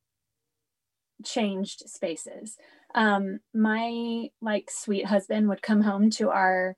changed 1.25 1.83
spaces. 1.89 2.55
Um, 2.95 3.41
my 3.53 4.29
like 4.41 4.71
sweet 4.71 5.07
husband 5.07 5.49
would 5.49 5.61
come 5.61 5.81
home 5.81 6.11
to 6.11 6.29
our 6.29 6.77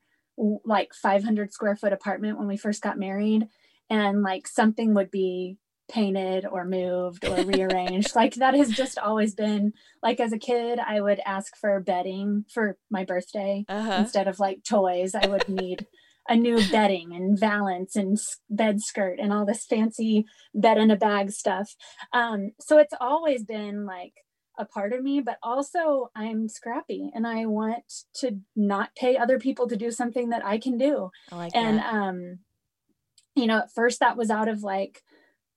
like 0.64 0.94
500 0.94 1.52
square 1.52 1.76
foot 1.76 1.92
apartment 1.92 2.38
when 2.38 2.48
we 2.48 2.56
first 2.56 2.82
got 2.82 2.98
married, 2.98 3.48
and 3.88 4.22
like 4.22 4.46
something 4.48 4.94
would 4.94 5.10
be 5.10 5.56
painted 5.90 6.46
or 6.46 6.64
moved 6.64 7.24
or 7.24 7.34
rearranged. 7.42 8.14
like 8.14 8.34
that 8.36 8.54
has 8.54 8.70
just 8.72 8.96
always 8.98 9.34
been 9.34 9.72
like 10.02 10.20
as 10.20 10.32
a 10.32 10.38
kid, 10.38 10.78
I 10.78 11.00
would 11.00 11.20
ask 11.26 11.56
for 11.56 11.80
bedding 11.80 12.44
for 12.48 12.76
my 12.90 13.04
birthday 13.04 13.64
Uh 13.68 13.82
huh. 13.82 14.00
instead 14.02 14.28
of 14.28 14.38
like 14.38 14.62
toys 14.62 15.14
i 15.16 15.26
would 15.26 15.48
need 15.48 15.86
a 16.28 16.36
new 16.36 16.56
bedding 16.70 17.12
and 17.12 17.36
valance 17.38 17.96
and 17.96 18.16
bed 18.48 18.80
skirt 18.80 19.18
and 19.18 19.32
all 19.32 19.44
this 19.44 19.64
fancy 19.64 20.24
bed 20.54 20.78
in 20.78 20.90
a 20.92 20.96
bag 20.96 21.32
stuff 21.32 21.74
um, 22.12 22.52
so 22.60 22.78
it's 22.78 22.94
always 23.00 23.42
been 23.42 23.84
like 23.84 24.14
a 24.60 24.64
part 24.66 24.92
of 24.92 25.02
me 25.02 25.20
but 25.20 25.38
also 25.42 26.10
i'm 26.14 26.48
scrappy 26.48 27.10
and 27.14 27.26
i 27.26 27.46
want 27.46 28.04
to 28.12 28.38
not 28.54 28.94
pay 28.94 29.16
other 29.16 29.38
people 29.38 29.66
to 29.66 29.76
do 29.76 29.90
something 29.90 30.28
that 30.28 30.44
i 30.44 30.58
can 30.58 30.76
do 30.76 31.10
I 31.32 31.36
like 31.36 31.56
and 31.56 31.78
that. 31.78 31.94
um 31.94 32.38
you 33.34 33.46
know 33.46 33.58
at 33.58 33.72
first 33.72 34.00
that 34.00 34.16
was 34.16 34.30
out 34.30 34.48
of 34.48 34.62
like 34.62 35.02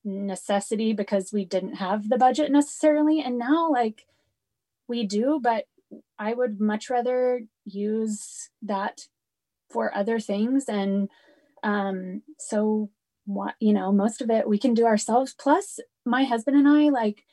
necessity 0.06 0.94
because 0.94 1.32
we 1.34 1.46
didn't 1.46 1.76
have 1.76 2.10
the 2.10 2.18
budget 2.18 2.52
necessarily 2.52 3.22
and 3.22 3.38
now 3.38 3.70
like 3.70 4.06
we 4.88 5.06
do 5.06 5.40
but 5.42 5.66
i 6.18 6.34
would 6.34 6.60
much 6.60 6.90
rather 6.90 7.42
use 7.66 8.50
that 8.62 9.08
for 9.70 9.96
other 9.96 10.20
things 10.20 10.66
and 10.68 11.10
um 11.64 12.22
so 12.38 12.90
what 13.26 13.56
you 13.60 13.74
know 13.74 13.92
most 13.92 14.22
of 14.22 14.30
it 14.30 14.48
we 14.48 14.58
can 14.58 14.74
do 14.74 14.86
ourselves 14.86 15.34
plus 15.38 15.80
my 16.06 16.24
husband 16.24 16.58
and 16.58 16.68
i 16.68 16.90
like 16.90 17.24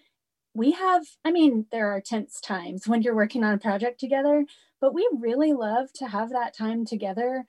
we 0.55 0.73
have 0.73 1.05
i 1.25 1.31
mean 1.31 1.67
there 1.71 1.91
are 1.91 2.01
tense 2.01 2.41
times 2.41 2.87
when 2.87 3.03
you're 3.03 3.15
working 3.15 3.45
on 3.45 3.55
a 3.55 3.59
project 3.59 4.01
together 4.01 4.45
but 4.81 4.95
we 4.95 5.09
really 5.19 5.53
love 5.53 5.93
to 5.93 6.09
have 6.09 6.31
that 6.31 6.57
time 6.57 6.85
together 6.85 7.45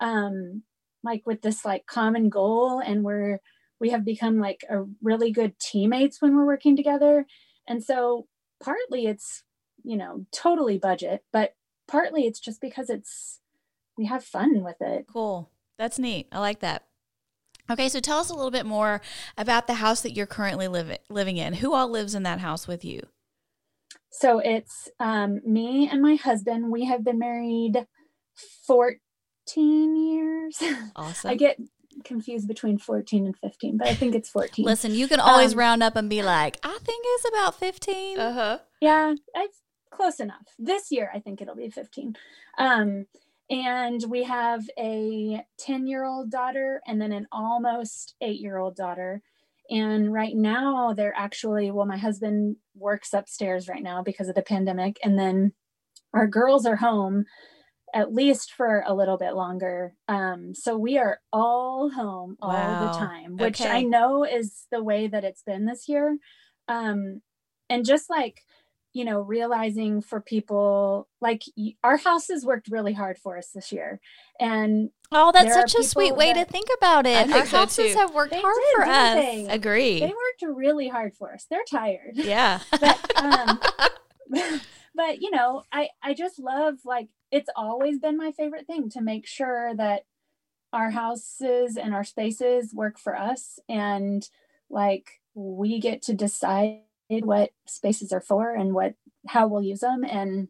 um 0.00 0.62
like 1.02 1.26
with 1.26 1.42
this 1.42 1.64
like 1.64 1.86
common 1.86 2.28
goal 2.28 2.80
and 2.80 3.04
we're 3.04 3.40
we 3.78 3.90
have 3.90 4.04
become 4.04 4.38
like 4.38 4.64
a 4.70 4.84
really 5.02 5.30
good 5.30 5.58
teammates 5.58 6.20
when 6.22 6.34
we're 6.34 6.46
working 6.46 6.76
together 6.76 7.26
and 7.68 7.84
so 7.84 8.26
partly 8.62 9.06
it's 9.06 9.42
you 9.84 9.96
know 9.96 10.24
totally 10.32 10.78
budget 10.78 11.24
but 11.32 11.54
partly 11.86 12.26
it's 12.26 12.40
just 12.40 12.60
because 12.60 12.88
it's 12.88 13.40
we 13.98 14.06
have 14.06 14.24
fun 14.24 14.62
with 14.62 14.80
it 14.80 15.06
Cool. 15.06 15.50
That's 15.78 15.98
neat. 15.98 16.28
I 16.32 16.40
like 16.40 16.60
that. 16.60 16.84
Okay, 17.70 17.88
so 17.88 18.00
tell 18.00 18.18
us 18.18 18.30
a 18.30 18.34
little 18.34 18.50
bit 18.50 18.66
more 18.66 19.00
about 19.36 19.66
the 19.66 19.74
house 19.74 20.02
that 20.02 20.12
you're 20.12 20.26
currently 20.26 20.68
living 20.68 20.98
living 21.10 21.36
in. 21.36 21.54
Who 21.54 21.74
all 21.74 21.88
lives 21.88 22.14
in 22.14 22.22
that 22.24 22.40
house 22.40 22.66
with 22.68 22.84
you? 22.84 23.02
so 24.10 24.38
it's 24.38 24.88
um, 24.98 25.40
me 25.44 25.88
and 25.90 26.00
my 26.00 26.14
husband 26.14 26.70
we 26.70 26.84
have 26.86 27.04
been 27.04 27.18
married 27.18 27.86
14 28.66 28.98
years 29.96 30.58
Awesome. 30.96 31.30
i 31.30 31.34
get 31.34 31.58
confused 32.04 32.46
between 32.48 32.78
14 32.78 33.26
and 33.26 33.36
15 33.38 33.76
but 33.78 33.88
i 33.88 33.94
think 33.94 34.14
it's 34.14 34.28
14 34.30 34.64
Listen, 34.64 34.94
you 34.94 35.08
can 35.08 35.20
always 35.20 35.52
Um, 35.52 35.58
round 35.58 35.82
up 35.82 35.96
and 35.96 36.08
be 36.08 36.22
like, 36.22 36.58
I 36.62 36.78
think 36.82 37.04
it's 37.06 37.28
about 37.28 37.58
15. 37.58 38.18
Uh 38.18 38.32
huh. 38.32 38.58
yeah 38.80 39.14
it's 39.34 39.60
close 39.90 40.20
enough 40.20 40.46
this 40.58 40.90
year 40.90 41.10
i 41.14 41.18
think 41.20 41.40
it'll 41.40 41.56
be 41.56 41.70
15 41.70 42.14
um, 42.58 43.06
and 43.48 44.02
we 44.08 44.24
have 44.24 44.68
a 44.78 45.42
10 45.58 45.86
year 45.86 46.04
old 46.04 46.30
daughter 46.30 46.80
and 46.86 47.00
then 47.00 47.12
an 47.12 47.26
almost 47.30 48.14
eight 48.20 48.40
year 48.40 48.56
old 48.58 48.76
daughter. 48.76 49.22
And 49.70 50.12
right 50.12 50.34
now 50.36 50.92
they're 50.92 51.16
actually 51.16 51.70
well 51.70 51.86
my 51.86 51.96
husband 51.96 52.56
works 52.74 53.12
upstairs 53.12 53.68
right 53.68 53.82
now 53.82 54.02
because 54.02 54.28
of 54.28 54.34
the 54.34 54.42
pandemic. 54.42 54.98
And 55.02 55.18
then 55.18 55.52
our 56.14 56.26
girls 56.26 56.66
are 56.66 56.76
home 56.76 57.24
at 57.94 58.12
least 58.12 58.52
for 58.52 58.82
a 58.86 58.94
little 58.94 59.16
bit 59.16 59.34
longer. 59.34 59.94
Um, 60.08 60.54
so 60.54 60.76
we 60.76 60.98
are 60.98 61.20
all 61.32 61.88
home 61.90 62.36
all 62.42 62.50
Wow. 62.52 62.92
the 62.92 62.98
time 62.98 63.36
which 63.36 63.60
i 63.60 63.80
know 63.82 64.24
is 64.24 64.66
the 64.70 64.82
way 64.82 65.06
that 65.06 65.24
it's 65.24 65.42
been 65.42 65.66
this 65.66 65.88
year. 65.88 66.18
Um, 66.68 67.22
and 67.70 67.84
just 67.84 68.10
like 68.10 68.42
you 68.96 69.04
know 69.04 69.20
realizing 69.20 70.00
for 70.00 70.20
people 70.20 71.06
like 71.20 71.42
y- 71.56 71.74
our 71.84 71.98
houses 71.98 72.44
worked 72.46 72.68
really 72.68 72.94
hard 72.94 73.18
for 73.18 73.36
us 73.36 73.48
this 73.54 73.70
year 73.72 74.00
and 74.40 74.90
Oh, 75.12 75.30
that's 75.32 75.54
such 75.54 75.74
a 75.76 75.84
sweet 75.84 76.06
people 76.06 76.16
way 76.18 76.32
to 76.32 76.44
think 76.44 76.66
about 76.78 77.06
it. 77.06 77.26
think 77.26 77.36
Our 77.38 77.46
so, 77.46 77.58
houses 77.58 77.92
too. 77.92 77.98
have 77.98 78.12
worked 78.12 78.32
They 78.32 78.40
hard 78.40 78.56
did, 78.56 78.74
for 78.74 78.82
us. 78.82 79.14
they? 79.14 79.46
Agree. 79.48 80.00
they 80.00 80.06
worked 80.06 80.56
really 80.58 80.88
hard 80.88 81.14
for 81.14 81.32
us 81.34 81.46
they're 81.50 81.60
tired 81.70 82.12
yeah. 82.16 82.60
but 82.80 82.98
um 83.22 83.60
but 84.94 85.20
you 85.20 85.30
know 85.30 85.62
i 85.72 85.88
i 86.02 86.14
just 86.14 86.38
love 86.38 86.74
like 86.84 87.08
it's 87.30 87.50
always 87.54 87.98
been 87.98 88.16
my 88.16 88.32
favorite 88.32 88.66
thing 88.66 88.88
to 88.90 89.00
make 89.00 89.26
sure 89.26 89.74
that 89.76 90.02
our 90.72 90.90
houses 90.90 91.76
and 91.76 91.94
our 91.94 92.04
spaces 92.04 92.72
work 92.74 92.98
for 92.98 93.16
us 93.16 93.58
and 93.68 94.28
like 94.70 95.20
we 95.34 95.78
get 95.80 96.02
to 96.02 96.14
decide 96.14 96.80
what 97.08 97.50
spaces 97.66 98.12
are 98.12 98.20
for 98.20 98.54
and 98.54 98.74
what 98.74 98.94
how 99.28 99.46
we'll 99.46 99.62
use 99.62 99.80
them 99.80 100.04
and 100.04 100.48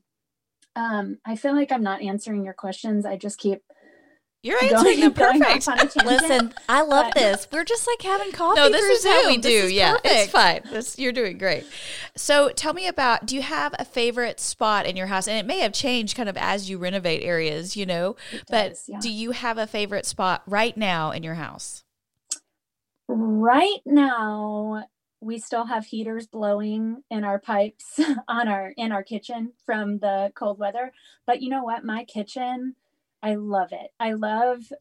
um 0.75 1.19
i 1.25 1.37
feel 1.37 1.55
like 1.55 1.71
i'm 1.73 1.83
not 1.83 2.03
answering 2.03 2.45
your 2.45 2.55
questions 2.55 3.05
i 3.07 3.17
just 3.17 3.39
keep 3.39 3.63
You're 4.43 4.63
answering 4.63 5.01
them 5.01 5.13
perfect. 5.13 5.45
off 5.45 5.69
on 5.69 5.75
a 5.81 5.89
tangent. 5.89 6.07
Listen, 6.07 6.55
I 6.69 6.83
love 6.83 7.07
But- 7.07 7.15
this. 7.21 7.49
We're 7.51 7.65
just 7.65 7.87
like 7.89 8.01
having 8.03 8.31
coffee. 8.31 8.61
No, 8.61 8.69
this 8.69 8.81
through 8.81 8.93
is 8.93 9.05
how 9.05 9.27
we 9.27 9.37
do. 9.39 9.49
This 9.49 9.65
is 9.65 9.73
yeah, 9.73 9.97
it's 10.05 10.31
fine. 10.31 10.61
This, 10.71 10.99
you're 11.01 11.11
doing 11.11 11.37
great. 11.37 11.65
So, 12.17 12.51
tell 12.51 12.73
me 12.73 12.87
about. 12.87 13.27
Do 13.27 13.35
you 13.35 13.43
have 13.43 13.75
a 13.77 13.85
favorite 13.85 14.39
spot 14.39 14.87
in 14.87 14.95
your 14.95 15.09
house? 15.09 15.27
And 15.27 15.37
it 15.37 15.47
may 15.47 15.61
have 15.61 15.73
changed 15.73 16.17
kind 16.17 16.29
of 16.29 16.37
as 16.37 16.71
you 16.71 16.79
renovate 16.79 17.25
areas, 17.25 17.77
you 17.77 17.87
know. 17.87 18.15
but 18.49 18.69
does, 18.69 18.85
yeah. 18.87 18.99
do 19.01 19.11
you 19.11 19.33
have 19.33 19.59
a 19.59 19.67
favorite 19.67 20.07
spot 20.07 20.43
right 20.47 20.77
now 20.77 21.11
in 21.11 21.25
your 21.25 21.35
house? 21.35 21.83
right 23.09 23.81
now 23.85 24.85
we 25.27 25.39
still 25.39 25.67
have 25.67 25.85
heaters 25.85 26.29
blowing 26.29 27.03
in 27.11 27.25
our 27.25 27.41
pipes 27.41 28.01
on 28.29 28.49
our 28.49 28.73
in 28.77 28.93
our 28.93 29.03
kitchen 29.03 29.53
from 29.67 29.99
the 29.99 30.33
cold 30.35 30.59
weather. 30.59 30.93
But 31.27 31.43
you 31.43 31.51
know 31.51 31.65
what? 31.65 31.85
My 31.85 32.05
kitchen 32.05 32.77
i 33.23 33.35
love 33.35 33.73
it. 33.73 33.91
I 33.99 34.13
love 34.13 34.73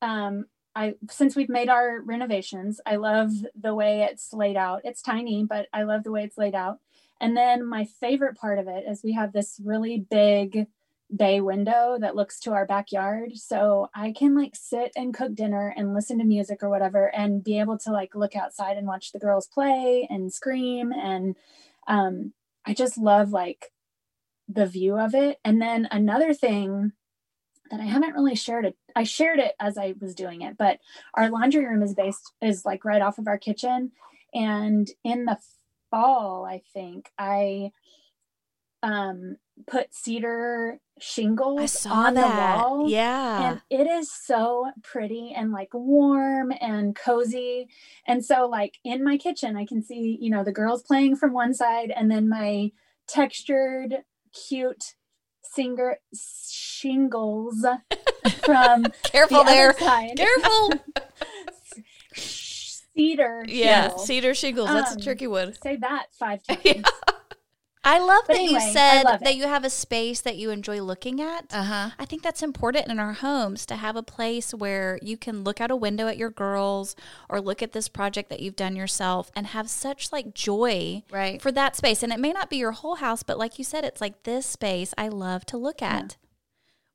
um 0.00 0.46
i 0.74 0.94
since 1.08 1.36
we've 1.36 1.48
made 1.48 1.68
our 1.68 2.00
renovations 2.00 2.80
i 2.86 2.96
love 2.96 3.30
the 3.54 3.74
way 3.74 4.02
it's 4.10 4.32
laid 4.32 4.56
out. 4.56 4.80
It's 4.84 5.00
tiny 5.02 5.44
but 5.44 5.68
i 5.72 5.84
love 5.84 6.02
the 6.02 6.12
way 6.12 6.24
it's 6.24 6.38
laid 6.38 6.54
out. 6.54 6.80
And 7.20 7.36
then 7.36 7.64
my 7.64 7.84
favorite 7.84 8.36
part 8.36 8.58
of 8.58 8.66
it 8.66 8.84
is 8.88 9.02
we 9.04 9.12
have 9.12 9.32
this 9.32 9.60
really 9.64 10.00
big 10.10 10.66
bay 11.14 11.40
window 11.40 11.98
that 12.00 12.16
looks 12.16 12.40
to 12.40 12.52
our 12.52 12.66
backyard. 12.66 13.36
So 13.36 13.90
i 13.94 14.12
can 14.12 14.34
like 14.34 14.56
sit 14.56 14.92
and 14.96 15.14
cook 15.14 15.34
dinner 15.34 15.74
and 15.76 15.94
listen 15.94 16.18
to 16.18 16.24
music 16.24 16.62
or 16.62 16.70
whatever 16.70 17.14
and 17.14 17.44
be 17.44 17.60
able 17.60 17.78
to 17.78 17.90
like 17.90 18.14
look 18.14 18.34
outside 18.34 18.76
and 18.76 18.86
watch 18.86 19.12
the 19.12 19.18
girls 19.18 19.46
play 19.46 20.06
and 20.10 20.32
scream. 20.32 20.92
And 20.92 21.36
um 21.86 22.32
i 22.64 22.74
just 22.74 22.98
love 22.98 23.30
like 23.30 23.72
the 24.48 24.66
view 24.66 24.98
of 24.98 25.14
it. 25.14 25.38
And 25.44 25.60
then 25.60 25.88
another 25.90 26.34
thing 26.34 26.92
that 27.70 27.80
i 27.80 27.84
haven't 27.84 28.14
really 28.14 28.34
shared 28.34 28.66
it 28.66 28.76
i 28.94 29.02
shared 29.02 29.38
it 29.38 29.54
as 29.58 29.78
i 29.78 29.94
was 29.98 30.14
doing 30.14 30.42
it 30.42 30.58
but 30.58 30.78
our 31.14 31.30
laundry 31.30 31.64
room 31.64 31.82
is 31.82 31.94
based 31.94 32.32
is 32.42 32.66
like 32.66 32.84
right 32.84 33.02
off 33.02 33.18
of 33.18 33.28
our 33.28 33.38
kitchen. 33.38 33.92
And 34.34 34.88
in 35.04 35.26
the 35.26 35.38
fall 35.90 36.46
i 36.46 36.62
think 36.72 37.10
i 37.18 37.70
um 38.82 39.36
put 39.66 39.94
cedar 39.94 40.78
shingles 41.00 41.86
on 41.86 42.14
that. 42.14 42.56
the 42.56 42.62
wall 42.68 42.88
Yeah. 42.88 43.50
and 43.50 43.60
it 43.70 43.86
is 43.86 44.10
so 44.12 44.70
pretty 44.82 45.32
and 45.36 45.52
like 45.52 45.68
warm 45.72 46.52
and 46.60 46.94
cozy 46.96 47.68
and 48.06 48.24
so 48.24 48.46
like 48.46 48.78
in 48.84 49.04
my 49.04 49.16
kitchen 49.16 49.56
i 49.56 49.64
can 49.64 49.82
see 49.82 50.16
you 50.20 50.30
know 50.30 50.42
the 50.44 50.52
girls 50.52 50.82
playing 50.82 51.16
from 51.16 51.32
one 51.32 51.54
side 51.54 51.92
and 51.94 52.10
then 52.10 52.28
my 52.28 52.70
textured 53.06 53.98
cute 54.32 54.94
singer 55.42 55.98
shingles 56.14 57.64
from 58.44 58.86
Careful 59.04 59.44
the 59.44 59.50
there. 59.50 59.70
other 59.70 59.78
side 59.78 60.16
Careful. 60.16 60.70
cedar 62.14 63.44
yeah. 63.48 63.96
Cedar 63.96 64.34
shingles. 64.34 64.68
That's 64.68 64.92
Um, 64.92 64.98
a 64.98 65.00
tricky 65.00 65.26
one. 65.26 65.54
say 65.62 65.76
that 65.76 66.06
five 66.12 66.42
times 66.46 66.60
Yeah. 66.64 66.82
I 67.84 67.98
love 67.98 68.22
But 68.28 68.34
that 68.34 68.42
anyway, 68.42 68.60
you 68.64 68.72
said 68.72 69.02
that 69.22 69.34
you 69.34 69.44
have 69.48 69.64
a 69.64 69.70
space 69.70 70.20
that 70.20 70.36
you 70.36 70.50
enjoy 70.50 70.80
looking 70.80 71.20
at. 71.20 71.46
Uh 71.52 71.62
huh. 71.64 71.90
I 71.98 72.04
think 72.04 72.22
that's 72.22 72.42
important 72.42 72.86
in 72.88 73.00
our 73.00 73.12
homes 73.14 73.66
to 73.66 73.74
have 73.76 73.96
a 73.96 74.04
place 74.04 74.54
where 74.54 75.00
you 75.02 75.16
can 75.16 75.42
look 75.42 75.60
out 75.60 75.70
a 75.72 75.76
window 75.76 76.06
at 76.06 76.16
your 76.16 76.30
girls 76.30 76.94
or 77.28 77.40
look 77.40 77.60
at 77.60 77.72
this 77.72 77.88
project 77.88 78.30
that 78.30 78.38
you've 78.38 78.54
done 78.54 78.76
yourself 78.76 79.32
and 79.34 79.48
have 79.48 79.68
such 79.68 80.12
like 80.12 80.32
joy 80.32 81.02
Right. 81.10 81.42
for 81.42 81.50
that 81.52 81.74
space. 81.74 82.04
And 82.04 82.12
it 82.12 82.20
may 82.20 82.32
not 82.32 82.48
be 82.50 82.56
your 82.56 82.70
whole 82.72 82.96
house, 82.96 83.24
but 83.24 83.36
like 83.38 83.58
you 83.58 83.64
said, 83.64 83.84
it's 83.84 84.00
like 84.00 84.22
this 84.22 84.46
space 84.46 84.94
I 84.96 85.08
love 85.08 85.44
to 85.46 85.56
look 85.56 85.82
at. 85.82 86.16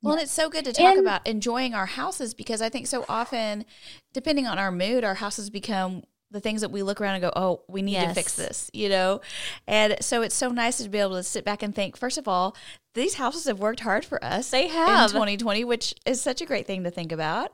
Well, 0.02 0.14
and 0.14 0.22
it's 0.22 0.32
so 0.32 0.48
good 0.50 0.64
to 0.66 0.72
talk 0.74 0.92
And- 0.96 1.00
about 1.02 1.28
enjoying 1.28 1.74
our 1.74 1.88
houses 1.88 2.34
because 2.34 2.62
I 2.62 2.70
think 2.70 2.88
so 2.88 3.04
often, 3.10 3.66
depending 4.14 4.48
on 4.48 4.58
our 4.58 4.72
mood, 4.72 5.04
our 5.04 5.16
houses 5.16 5.50
become 5.50 6.04
the 6.32 6.40
things 6.42 6.62
that 6.62 6.72
we 6.72 6.84
look 6.84 7.00
around 7.00 7.16
and 7.16 7.22
go, 7.22 7.32
oh, 7.36 7.62
we 7.68 7.82
need 7.82 7.96
to 8.00 8.14
fix 8.14 8.36
this, 8.36 8.70
you 8.74 8.90
know? 8.90 9.22
And 9.68 9.96
so 10.02 10.22
it's 10.22 10.36
so 10.36 10.50
nice 10.50 10.78
to 10.78 10.90
be 10.90 10.98
able 10.98 11.16
to 11.16 11.24
sit 11.24 11.46
back 11.46 11.64
and 11.64 11.74
think, 11.74 11.96
first 11.96 12.18
of 12.18 12.28
all, 12.28 12.56
these 12.96 13.14
houses 13.14 13.46
have 13.46 13.60
worked 13.60 13.80
hard 13.80 14.04
for 14.04 14.24
us. 14.24 14.50
They 14.50 14.66
In 14.66 14.72
have. 14.72 15.12
2020, 15.12 15.64
which 15.64 15.94
is 16.06 16.22
such 16.22 16.42
a 16.42 16.46
great 16.46 16.68
thing 16.68 16.84
to 16.84 16.92
think 16.92 17.12
about. 17.12 17.52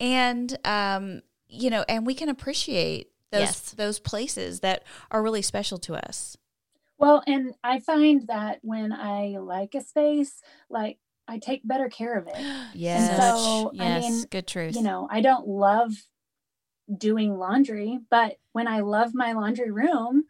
And, 0.00 0.56
um, 0.64 1.22
you 1.48 1.70
know, 1.70 1.84
and 1.88 2.04
we 2.04 2.14
can 2.14 2.28
appreciate 2.28 3.12
those, 3.30 3.40
Yes. 3.40 3.70
those 3.72 3.98
places 4.00 4.60
that 4.60 4.82
are 5.10 5.22
really 5.22 5.42
special 5.42 5.78
to 5.78 5.94
us. 5.94 6.36
Well, 6.98 7.22
and 7.26 7.54
I 7.62 7.78
find 7.78 8.26
that 8.26 8.58
when 8.62 8.92
I 8.92 9.36
like 9.38 9.74
a 9.74 9.82
space, 9.82 10.40
like 10.70 10.98
I 11.28 11.38
take 11.38 11.60
better 11.66 11.88
care 11.88 12.16
of 12.18 12.26
it. 12.26 12.36
Yes. 12.74 13.16
So, 13.20 13.72
I 13.78 14.00
mean, 14.00 14.24
good 14.30 14.46
truth. 14.46 14.74
You 14.74 14.82
know, 14.82 15.06
I 15.10 15.20
don't 15.20 15.46
love 15.46 15.92
doing 16.94 17.36
laundry, 17.38 17.98
but 18.10 18.36
when 18.52 18.68
I 18.68 18.80
love 18.80 19.14
my 19.14 19.32
laundry 19.32 19.70
room, 19.70 20.24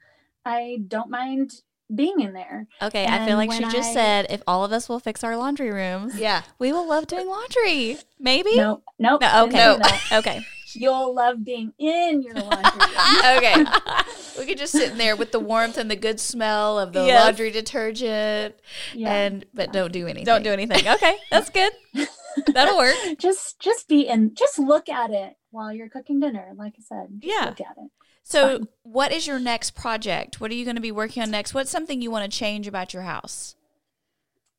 I 0.45 0.79
don't 0.87 1.11
mind 1.11 1.53
being 1.95 2.19
in 2.21 2.33
there. 2.33 2.67
okay, 2.83 3.07
I 3.07 3.25
feel 3.27 3.37
like 3.37 3.53
she 3.53 3.63
just 3.65 3.91
I- 3.91 3.95
said 3.95 4.27
if 4.31 4.43
all 4.47 4.65
of 4.65 4.73
us 4.73 4.89
will 4.89 4.99
fix 4.99 5.23
our 5.23 5.37
laundry 5.37 5.71
rooms, 5.71 6.19
Yeah. 6.19 6.43
we 6.59 6.73
will 6.73 6.89
love 6.89 7.07
doing 7.07 7.29
laundry. 7.29 7.99
Maybe? 8.19 8.57
Nope, 8.57 8.83
nope. 8.99 9.21
No, 9.21 9.45
okay. 9.47 9.77
do. 10.11 10.17
Okay. 10.17 10.41
You'll 10.75 11.15
love 11.15 11.43
being 11.45 11.73
in 11.79 12.23
your 12.23 12.35
laundry 12.35 12.71
room. 12.87 13.25
okay. 13.37 13.65
We 14.39 14.47
could 14.47 14.59
just 14.59 14.73
sit 14.73 14.91
in 14.93 14.99
there 14.99 15.15
with 15.17 15.31
the 15.33 15.39
warmth 15.41 15.79
and 15.79 15.91
the 15.91 15.97
good 15.97 16.19
smell 16.21 16.79
of 16.79 16.93
the 16.93 17.07
Yes. 17.07 17.25
laundry 17.25 17.51
detergent, 17.51 18.57
Yeah. 18.93 19.13
and 19.15 19.45
but 19.55 19.73
don't 19.73 19.93
do 19.93 20.07
anything. 20.07 20.25
Don't 20.25 20.43
do 20.43 20.51
anything. 20.51 20.87
Okay, 20.89 21.17
that's 21.31 21.51
good. 21.51 21.73
That'll 22.53 22.77
work. 22.77 22.95
just 23.19 23.59
just 23.61 23.89
be 23.89 24.03
in 24.09 24.35
just 24.35 24.59
look 24.59 24.89
at 24.91 25.11
it 25.13 25.37
while 25.57 25.73
you're 25.73 25.89
cooking 25.89 26.21
dinner. 26.21 26.53
Like 26.55 26.75
I 26.79 26.83
said, 26.83 27.09
just 27.21 27.35
Yeah. 27.35 27.47
look 27.47 27.61
at 27.61 27.77
it. 27.79 27.91
So, 28.23 28.59
Fine. 28.59 28.69
what 28.83 29.13
is 29.13 29.27
your 29.27 29.39
next 29.39 29.71
project? 29.75 30.41
What 30.41 30.51
are 30.51 30.55
you 30.55 30.65
going 30.65 30.77
to 30.77 30.83
be 30.83 30.93
working 30.93 31.23
on 31.23 31.31
next? 31.31 31.55
What's 31.55 31.71
something 31.71 32.03
you 32.03 32.11
want 32.11 32.31
to 32.31 32.39
change 32.39 32.67
about 32.69 32.93
your 32.93 33.05
house? 33.05 33.57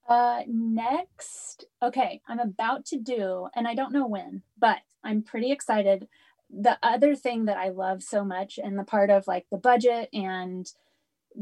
Uh, 0.08 0.42
next, 0.48 1.66
okay, 1.84 2.22
I'm 2.28 2.40
about 2.40 2.86
to 2.88 2.98
do, 2.98 3.50
and 3.56 3.68
I 3.68 3.76
don't 3.76 3.92
know 3.92 4.08
when, 4.08 4.42
but 4.58 4.78
I'm 5.04 5.22
pretty 5.22 5.52
excited. 5.52 6.08
The 6.50 6.78
other 6.82 7.14
thing 7.14 7.46
that 7.46 7.58
I 7.58 7.70
love 7.70 8.02
so 8.02 8.24
much, 8.24 8.58
and 8.62 8.80
the 8.80 8.86
part 8.86 9.10
of 9.10 9.28
like 9.28 9.46
the 9.52 9.58
budget 9.58 10.10
and 10.14 10.66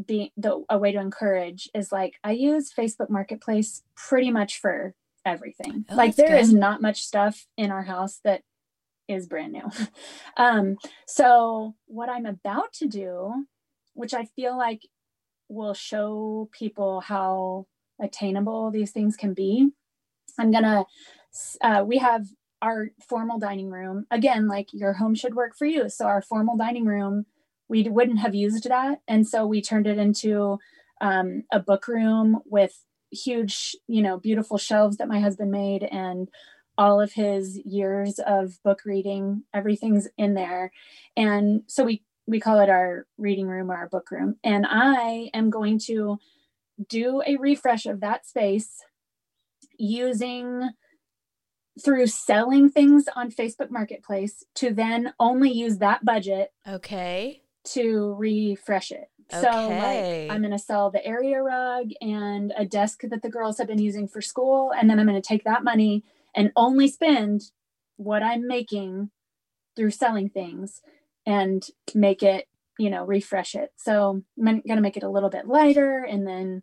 being 0.07 0.31
the 0.35 0.65
a 0.67 0.77
way 0.79 0.91
to 0.91 0.99
encourage 0.99 1.69
is 1.75 1.91
like 1.91 2.15
I 2.23 2.31
use 2.31 2.73
Facebook 2.73 3.09
Marketplace 3.09 3.83
pretty 3.95 4.31
much 4.31 4.59
for 4.59 4.95
everything. 5.25 5.85
Oh, 5.89 5.95
like 5.95 6.15
there 6.15 6.35
is 6.35 6.49
good. 6.49 6.59
not 6.59 6.81
much 6.81 7.03
stuff 7.05 7.45
in 7.55 7.69
our 7.71 7.83
house 7.83 8.19
that 8.23 8.41
is 9.07 9.27
brand 9.27 9.53
new. 9.53 9.69
um, 10.37 10.77
so 11.07 11.75
what 11.85 12.09
I'm 12.09 12.25
about 12.25 12.73
to 12.73 12.87
do, 12.87 13.45
which 13.93 14.13
I 14.13 14.25
feel 14.25 14.57
like 14.57 14.81
will 15.47 15.73
show 15.73 16.49
people 16.51 17.01
how 17.01 17.67
attainable 18.01 18.71
these 18.71 18.91
things 18.91 19.15
can 19.15 19.33
be. 19.33 19.69
I'm 20.37 20.51
gonna, 20.51 20.85
uh, 21.61 21.83
we 21.85 21.97
have 21.99 22.25
our 22.61 22.89
formal 23.07 23.39
dining 23.39 23.69
room 23.69 24.05
again, 24.11 24.47
like 24.47 24.69
your 24.73 24.93
home 24.93 25.15
should 25.15 25.35
work 25.35 25.55
for 25.55 25.65
you. 25.65 25.89
So 25.89 26.05
our 26.05 26.21
formal 26.21 26.57
dining 26.57 26.85
room, 26.85 27.25
we 27.67 27.87
wouldn't 27.87 28.19
have 28.19 28.35
used 28.35 28.67
that, 28.69 28.99
and 29.07 29.27
so 29.27 29.45
we 29.45 29.61
turned 29.61 29.87
it 29.87 29.97
into 29.97 30.59
um, 31.01 31.43
a 31.51 31.59
book 31.59 31.87
room 31.87 32.39
with 32.45 32.73
huge, 33.11 33.75
you 33.87 34.01
know, 34.01 34.17
beautiful 34.17 34.57
shelves 34.57 34.97
that 34.97 35.07
my 35.07 35.19
husband 35.19 35.51
made 35.51 35.83
and 35.83 36.29
all 36.77 36.99
of 37.01 37.13
his 37.13 37.57
years 37.65 38.19
of 38.25 38.61
book 38.63 38.81
reading 38.85 39.43
everything's 39.53 40.07
in 40.17 40.33
there 40.33 40.71
and 41.15 41.61
so 41.67 41.83
we 41.83 42.03
we 42.27 42.39
call 42.39 42.59
it 42.59 42.69
our 42.69 43.05
reading 43.17 43.47
room 43.47 43.69
or 43.71 43.75
our 43.75 43.89
book 43.89 44.09
room 44.11 44.35
and 44.43 44.65
i 44.69 45.29
am 45.33 45.49
going 45.49 45.77
to 45.79 46.17
do 46.89 47.21
a 47.25 47.37
refresh 47.37 47.85
of 47.85 48.01
that 48.01 48.25
space 48.25 48.81
using 49.77 50.69
through 51.83 52.07
selling 52.07 52.69
things 52.69 53.05
on 53.15 53.29
Facebook 53.29 53.69
Marketplace 53.69 54.45
to 54.55 54.73
then 54.73 55.13
only 55.19 55.51
use 55.51 55.77
that 55.79 56.05
budget 56.05 56.53
Okay. 56.67 57.41
to 57.73 58.13
refresh 58.17 58.91
it. 58.91 59.09
So 59.29 59.49
Okay. 59.49 59.77
like 59.77 60.29
I'm 60.31 60.41
going 60.41 60.51
to 60.51 60.59
sell 60.59 60.89
the 60.89 61.05
area 61.05 61.41
rug 61.41 61.89
and 61.99 62.53
a 62.55 62.65
desk 62.65 63.01
that 63.03 63.21
the 63.21 63.29
girls 63.29 63.57
have 63.57 63.67
been 63.67 63.81
using 63.81 64.07
for 64.07 64.21
school 64.21 64.71
and 64.71 64.89
then 64.89 64.99
I'm 64.99 65.07
going 65.07 65.21
to 65.21 65.27
take 65.27 65.43
that 65.43 65.63
money 65.65 66.03
and 66.35 66.51
only 66.55 66.87
spend 66.87 67.41
what 67.97 68.21
I'm 68.23 68.47
making 68.47 69.09
through 69.75 69.91
selling 69.91 70.29
things 70.29 70.81
and 71.25 71.65
make 71.93 72.21
it, 72.23 72.47
you 72.77 72.89
know, 72.89 73.05
refresh 73.05 73.55
it. 73.55 73.71
So 73.77 74.23
I'm 74.37 74.61
going 74.61 74.77
to 74.77 74.81
make 74.81 74.97
it 74.97 75.03
a 75.03 75.09
little 75.09 75.29
bit 75.29 75.47
lighter 75.47 76.03
and 76.03 76.27
then 76.27 76.61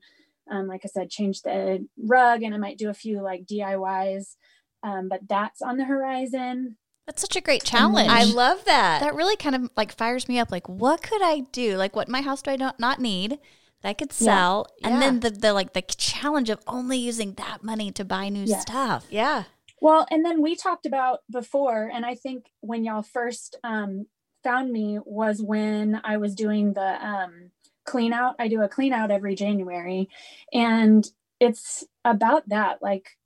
um, 0.50 0.67
like 0.67 0.83
I 0.85 0.88
said, 0.88 1.09
change 1.09 1.43
the 1.43 1.87
rug 1.97 2.43
and 2.43 2.55
I 2.55 2.59
might 2.59 2.76
do 2.79 2.91
a 2.91 2.95
few 2.95 3.23
like 3.23 3.47
DIYs. 3.47 4.37
Um, 4.83 5.09
but 5.09 5.21
that's 5.29 5.62
on 5.62 5.76
the 5.76 5.85
horizon. 5.85 6.76
That's 7.07 7.23
such 7.23 7.37
a 7.37 7.41
great 7.41 7.62
challenge. 7.64 8.11
I 8.11 8.25
love 8.25 8.64
that. 8.64 9.00
that 9.00 9.14
really 9.14 9.37
kind 9.37 9.55
of 9.55 9.71
like 9.76 9.93
fires 9.97 10.29
me 10.29 10.38
up. 10.38 10.50
Like, 10.50 10.69
what 10.69 11.02
could 11.02 11.23
I 11.23 11.41
do? 11.52 11.76
Like, 11.76 11.95
what 11.97 12.09
in 12.09 12.12
my 12.12 12.21
house 12.23 12.43
do 12.43 12.50
I 12.50 12.57
not, 12.57 12.79
not 12.81 13.00
need 13.00 13.38
that 13.83 13.88
I 13.88 13.93
could 13.95 14.12
Yeah. 14.19 14.26
sell? 14.26 14.67
And 14.83 14.95
Yeah. 14.95 15.00
then 15.00 15.21
the, 15.21 15.31
the 15.31 15.52
like 15.52 15.73
the 15.73 15.83
challenge 15.83 16.50
of 16.50 16.61
only 16.67 16.99
using 16.99 17.35
that 17.35 17.62
money 17.62 17.91
to 17.93 18.05
buy 18.05 18.29
new 18.29 18.47
Yes. 18.47 18.62
stuff. 18.62 19.07
yeah. 19.11 19.45
Well, 19.83 20.07
and 20.12 20.25
then 20.25 20.41
we 20.41 20.55
talked 20.55 20.87
about 20.87 21.23
before, 21.29 21.91
and 21.93 22.07
I 22.07 22.15
think 22.15 22.47
when 22.61 22.85
y'all 22.85 23.03
first 23.03 23.59
um, 23.65 24.07
found 24.45 24.71
me 24.71 25.01
was 25.05 25.43
when 25.43 26.01
I 26.05 26.18
was 26.18 26.37
doing 26.37 26.75
the 26.75 27.05
um, 27.05 27.51
clean 27.85 28.12
out. 28.12 28.37
I 28.38 28.47
do 28.47 28.62
a 28.62 28.68
clean 28.68 28.92
out 28.92 29.11
every 29.11 29.35
January, 29.35 30.09
and 30.53 31.05
it's 31.40 31.83
about 32.05 32.49
that. 32.49 32.81
Like, 32.81 33.18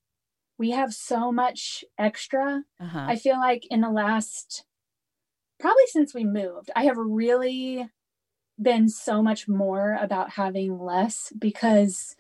we 0.57 0.71
have 0.71 0.95
so 0.95 1.31
much 1.31 1.85
extra. 1.99 2.63
Uh-huh. 2.81 3.05
I 3.07 3.17
feel 3.17 3.37
like 3.37 3.67
in 3.69 3.83
the 3.83 3.91
last, 3.91 4.65
probably 5.61 5.85
since 5.89 6.15
we 6.15 6.25
moved, 6.25 6.71
I 6.75 6.85
have 6.85 6.97
really 6.97 7.91
been 8.59 8.89
so 8.89 9.23
much 9.23 9.47
more 9.47 9.99
about 10.01 10.31
having 10.31 10.79
less 10.79 11.35
because 11.39 12.17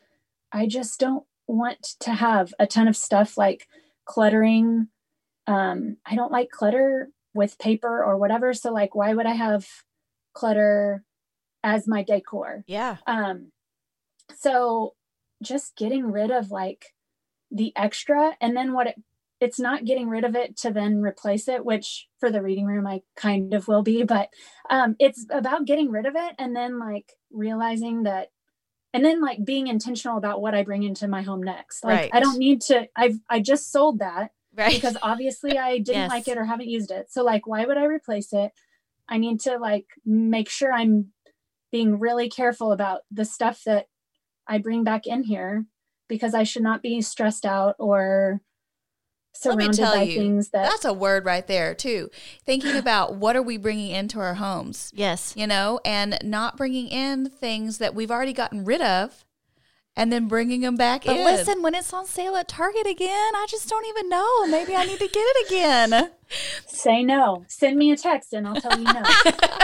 I 0.52 0.66
just 0.66 1.00
don't 1.00 1.24
want 1.46 1.82
to 2.00 2.12
have 2.12 2.52
a 2.58 2.66
ton 2.66 2.86
of 2.86 2.98
stuff 2.98 3.38
like 3.38 3.66
cluttering. 4.06 4.88
Um, 5.46 5.98
I 6.06 6.16
don't 6.16 6.32
like 6.32 6.50
clutter 6.50 7.10
with 7.34 7.58
paper 7.58 8.02
or 8.02 8.16
whatever. 8.16 8.54
So, 8.54 8.72
like, 8.72 8.94
why 8.94 9.12
would 9.14 9.26
I 9.26 9.34
have 9.34 9.66
clutter 10.32 11.04
as 11.62 11.86
my 11.86 12.02
decor? 12.02 12.64
yeah. 12.66 12.96
Um, 13.06 13.52
so 14.34 14.94
just 15.42 15.76
getting 15.76 16.10
rid 16.10 16.30
of 16.30 16.50
like 16.50 16.94
the 17.50 17.72
extra 17.76 18.36
and 18.40 18.56
then 18.56 18.72
what 18.72 18.88
it 18.88 18.96
it's 19.38 19.60
not 19.60 19.84
getting 19.84 20.08
rid 20.08 20.24
of 20.24 20.34
it 20.34 20.56
to 20.56 20.70
then 20.70 21.02
replace 21.02 21.46
it, 21.46 21.62
which 21.62 22.08
for 22.18 22.30
the 22.30 22.40
reading 22.40 22.64
room 22.64 22.86
I 22.86 23.02
kind 23.16 23.52
of 23.52 23.68
will 23.68 23.82
be, 23.82 24.02
but 24.02 24.30
um 24.70 24.96
it's 24.98 25.26
about 25.30 25.66
getting 25.66 25.90
rid 25.90 26.06
of 26.06 26.14
it 26.16 26.34
and 26.38 26.56
then 26.56 26.78
like 26.78 27.12
realizing 27.30 28.04
that 28.04 28.28
and 28.96 29.04
then 29.04 29.20
like 29.20 29.44
being 29.44 29.66
intentional 29.66 30.16
about 30.16 30.40
what 30.40 30.54
I 30.54 30.62
bring 30.62 30.82
into 30.82 31.06
my 31.06 31.20
home 31.20 31.42
next. 31.42 31.84
Like 31.84 31.92
Right. 32.00 32.10
I 32.14 32.20
don't 32.20 32.38
need 32.38 32.62
to 32.62 32.88
I've 32.96 33.18
I 33.28 33.40
just 33.40 33.70
sold 33.70 33.98
that 33.98 34.30
Right. 34.56 34.72
because 34.72 34.96
obviously 35.02 35.58
I 35.58 35.76
didn't 35.86 36.00
Yes. 36.00 36.08
like 36.08 36.28
it 36.28 36.38
or 36.38 36.46
haven't 36.46 36.68
used 36.68 36.90
it. 36.90 37.12
So 37.12 37.22
like 37.22 37.46
why 37.46 37.66
would 37.66 37.76
I 37.76 37.84
replace 37.84 38.32
it? 38.32 38.52
I 39.06 39.18
need 39.18 39.40
to 39.40 39.58
like 39.58 39.84
make 40.06 40.48
sure 40.48 40.72
I'm 40.72 41.12
being 41.70 41.98
really 41.98 42.30
careful 42.30 42.72
about 42.72 43.02
the 43.10 43.26
stuff 43.26 43.62
that 43.66 43.86
I 44.48 44.56
bring 44.56 44.82
back 44.82 45.06
in 45.06 45.24
here 45.24 45.66
because 46.08 46.32
I 46.34 46.44
should 46.44 46.62
not 46.62 46.80
be 46.82 47.02
stressed 47.02 47.44
out 47.44 47.76
or 47.78 48.40
Let 49.44 49.58
me 49.58 49.68
tell 49.68 49.94
by 49.94 50.02
you, 50.02 50.18
things 50.18 50.48
that 50.50 50.70
That's 50.70 50.84
a 50.84 50.92
word 50.92 51.24
right 51.24 51.46
there, 51.46 51.74
too. 51.74 52.10
Thinking 52.44 52.76
about 52.78 53.14
what 53.16 53.36
are 53.36 53.42
we 53.42 53.56
bringing 53.56 53.90
into 53.90 54.18
our 54.20 54.34
homes, 54.34 54.92
Yes. 54.94 55.34
you 55.36 55.46
know, 55.46 55.80
and 55.84 56.18
not 56.22 56.56
bringing 56.56 56.88
in 56.88 57.28
things 57.30 57.78
that 57.78 57.94
we've 57.94 58.10
already 58.10 58.32
gotten 58.32 58.64
rid 58.64 58.80
of 58.80 59.24
and 59.96 60.12
then 60.12 60.28
bringing 60.28 60.60
them 60.60 60.76
back 60.76 61.04
But 61.04 61.16
in. 61.16 61.24
listen, 61.24 61.62
when 61.62 61.74
it's 61.74 61.92
on 61.92 62.06
sale 62.06 62.36
at 62.36 62.48
Target 62.48 62.86
again, 62.86 63.34
I 63.34 63.46
just 63.48 63.68
don't 63.68 63.86
even 63.86 64.08
know. 64.08 64.46
Maybe 64.46 64.74
I 64.76 64.84
need 64.84 64.98
to 64.98 65.08
get 65.08 65.14
it 65.14 65.46
again. 65.46 66.10
say 66.66 67.02
no. 67.02 67.44
Send 67.48 67.78
me 67.78 67.92
a 67.92 67.96
text 67.96 68.32
and 68.34 68.46
I'll 68.46 68.60
tell 68.60 68.78
you 68.78 68.84
no. 68.84 69.02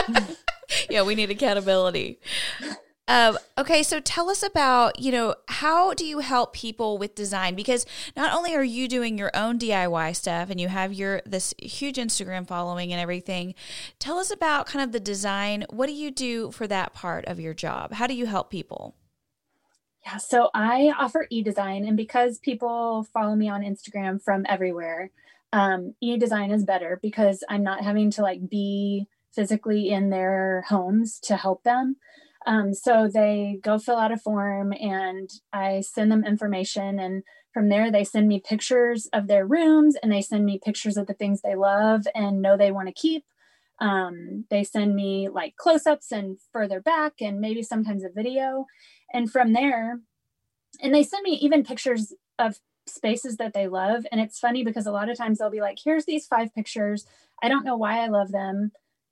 yeah, 0.89 1.03
we 1.03 1.13
need 1.15 1.29
accountability. 1.29 2.19
Um, 3.07 3.37
okay, 3.57 3.83
so 3.83 3.99
tell 3.99 4.29
us 4.29 4.43
about, 4.43 4.99
you 4.99 5.11
know, 5.11 5.35
how 5.49 5.93
do 5.93 6.05
you 6.05 6.19
help 6.19 6.53
people 6.53 6.97
with 6.97 7.15
design? 7.15 7.53
Because 7.53 7.85
not 8.15 8.33
only 8.33 8.55
are 8.55 8.63
you 8.63 8.87
doing 8.87 9.17
your 9.17 9.31
own 9.33 9.59
DIY 9.59 10.15
stuff 10.15 10.49
and 10.49 10.59
you 10.59 10.69
have 10.69 10.93
your 10.93 11.21
this 11.25 11.53
huge 11.61 11.97
Instagram 11.97 12.47
following 12.47 12.93
and 12.93 13.01
everything, 13.01 13.55
tell 13.99 14.17
us 14.19 14.31
about 14.31 14.67
kind 14.67 14.83
of 14.83 14.93
the 14.93 15.01
design. 15.01 15.65
What 15.69 15.87
do 15.87 15.93
you 15.93 16.11
do 16.11 16.51
for 16.51 16.65
that 16.67 16.93
part 16.93 17.25
of 17.25 17.41
your 17.41 17.53
job? 17.53 17.93
How 17.93 18.07
do 18.07 18.13
you 18.13 18.25
help 18.25 18.49
people? 18.49 18.95
Yeah, 20.05 20.17
so 20.17 20.49
I 20.53 20.93
offer 20.97 21.27
e-design, 21.29 21.85
and 21.85 21.95
because 21.95 22.37
people 22.39 23.07
follow 23.13 23.35
me 23.35 23.47
on 23.47 23.61
Instagram 23.61 24.21
from 24.21 24.45
everywhere, 24.49 25.11
um, 25.53 25.93
e-design 26.01 26.51
is 26.51 26.65
better 26.65 26.99
because 27.01 27.43
I'm 27.47 27.63
not 27.63 27.83
having 27.83 28.11
to 28.11 28.21
like 28.21 28.49
be 28.49 29.07
physically 29.33 29.89
in 29.89 30.09
their 30.09 30.65
homes 30.67 31.19
to 31.21 31.35
help 31.37 31.63
them. 31.63 31.95
Um, 32.45 32.73
so 32.73 33.09
they 33.11 33.59
go 33.61 33.79
fill 33.79 33.97
out 33.97 34.11
a 34.11 34.17
form, 34.17 34.73
and 34.73 35.29
I 35.53 35.81
send 35.81 36.11
them 36.11 36.25
information, 36.25 36.99
and 36.99 37.23
from 37.53 37.69
there 37.69 37.91
they 37.91 38.03
send 38.03 38.27
me 38.27 38.39
pictures 38.39 39.07
of 39.13 39.27
their 39.27 39.45
rooms, 39.45 39.95
and 40.01 40.11
they 40.11 40.21
send 40.21 40.45
me 40.45 40.59
pictures 40.63 40.97
of 40.97 41.07
the 41.07 41.13
things 41.13 41.41
they 41.41 41.55
love 41.55 42.05
and 42.15 42.41
know 42.41 42.57
they 42.57 42.71
want 42.71 42.87
to 42.87 42.93
keep. 42.93 43.25
Um, 43.79 44.45
they 44.49 44.63
send 44.63 44.95
me 44.95 45.29
like 45.29 45.55
close-ups 45.57 46.11
and 46.11 46.37
further 46.51 46.81
back, 46.81 47.13
and 47.21 47.39
maybe 47.39 47.63
sometimes 47.63 48.03
a 48.03 48.09
video. 48.09 48.65
And 49.13 49.31
from 49.31 49.53
there 49.53 49.99
and 50.81 50.93
they 50.93 51.03
send 51.03 51.23
me 51.23 51.33
even 51.35 51.63
pictures 51.63 52.13
of 52.39 52.59
spaces 52.87 53.37
that 53.37 53.53
they 53.53 53.67
love. 53.67 54.05
And 54.11 54.19
it's 54.19 54.39
funny 54.39 54.63
because 54.63 54.85
a 54.85 54.91
lot 54.91 55.09
of 55.09 55.17
times 55.17 55.39
they'll 55.39 55.49
be 55.49 55.61
like 55.61 55.77
here's 55.83 56.05
these 56.05 56.27
five 56.27 56.53
pictures. 56.53 57.05
I 57.41 57.49
don't 57.49 57.65
know 57.65 57.75
why 57.77 57.99
i 58.03 58.07
love 58.07 58.31
them 58.31 58.71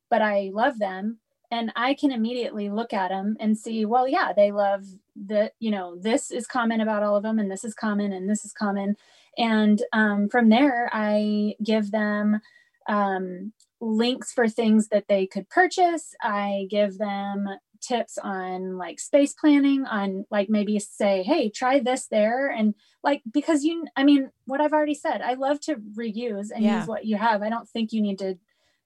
but 0.10 0.22
i 0.22 0.52
love 0.54 0.80
them 0.80 1.20
and 1.52 1.72
i 1.76 1.94
can 1.94 2.12
immediately 2.12 2.70
look 2.70 2.94
at 2.94 3.10
them 3.10 3.36
and 3.40 3.58
see 3.58 3.86
well 3.86 4.08
yeah 4.08 4.32
they 4.36 4.52
love 4.52 4.86
the 5.16 5.52
you 5.60 5.70
know 5.70 5.98
this 6.00 6.32
is 6.32 6.48
common 6.48 6.82
about 6.82 7.04
all 7.04 7.16
of 7.16 7.24
them 7.24 7.38
and 7.38 7.52
this 7.52 7.64
is 7.64 7.74
common 7.74 8.14
and 8.14 8.30
this 8.30 8.46
is 8.46 8.54
common. 8.54 8.96
And 9.38 9.82
um, 9.94 10.30
from 10.30 10.50
there 10.50 10.90
i 10.92 11.56
give 11.64 11.92
them 11.92 12.42
um, 12.88 13.54
links 13.80 14.32
for 14.34 14.48
things 14.48 14.88
that 14.90 15.08
they 15.08 15.26
could 15.28 15.50
purchase. 15.50 16.16
I 16.22 16.68
give 16.70 16.98
them 16.98 17.48
tips 17.82 18.18
on 18.18 18.78
like 18.78 19.00
space 19.00 19.34
planning 19.34 19.86
on 19.86 20.26
like 20.30 20.50
maybe 20.50 20.78
say 20.78 21.24
hey 21.24 21.50
try 21.50 21.80
this 21.80 22.06
there 22.08 22.48
and 22.48 22.76
like 23.04 23.24
because 23.32 23.64
you 23.64 23.86
i 23.96 24.04
mean 24.04 24.30
what 24.46 24.62
i've 24.62 24.72
already 24.72 24.94
said 24.94 25.20
i 25.22 25.34
love 25.34 25.60
to 25.60 25.78
reuse 25.98 26.50
and 26.54 26.64
Yeah. 26.64 26.78
use 26.78 26.88
what 26.88 27.06
you 27.06 27.18
have. 27.18 27.42
I 27.42 27.50
don't 27.50 27.68
think 27.68 27.92
you 27.92 28.02
need 28.04 28.20
to 28.20 28.38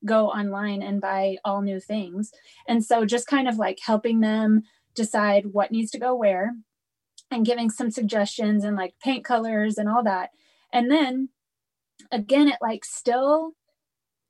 go 0.06 0.28
online 0.28 0.82
and 0.82 1.02
buy 1.02 1.38
all 1.44 1.62
new 1.62 1.80
things 1.80 2.32
and 2.68 2.84
so 2.84 3.06
just 3.06 3.28
kind 3.28 3.48
of 3.48 3.58
like 3.58 3.80
helping 3.82 4.20
them 4.20 4.62
decide 4.94 5.48
what 5.48 5.72
needs 5.72 5.92
to 5.92 6.00
go 6.00 6.16
where 6.16 6.54
and 7.32 7.46
giving 7.46 7.70
some 7.70 7.90
suggestions 7.92 8.64
and 8.64 8.76
like 8.76 8.96
paint 9.04 9.26
colors 9.26 9.78
and 9.78 9.90
all 9.90 10.04
that 10.04 10.30
and 10.72 10.90
then 10.92 11.30
again 12.12 12.48
it 12.48 12.58
like 12.62 12.86
still 12.86 13.54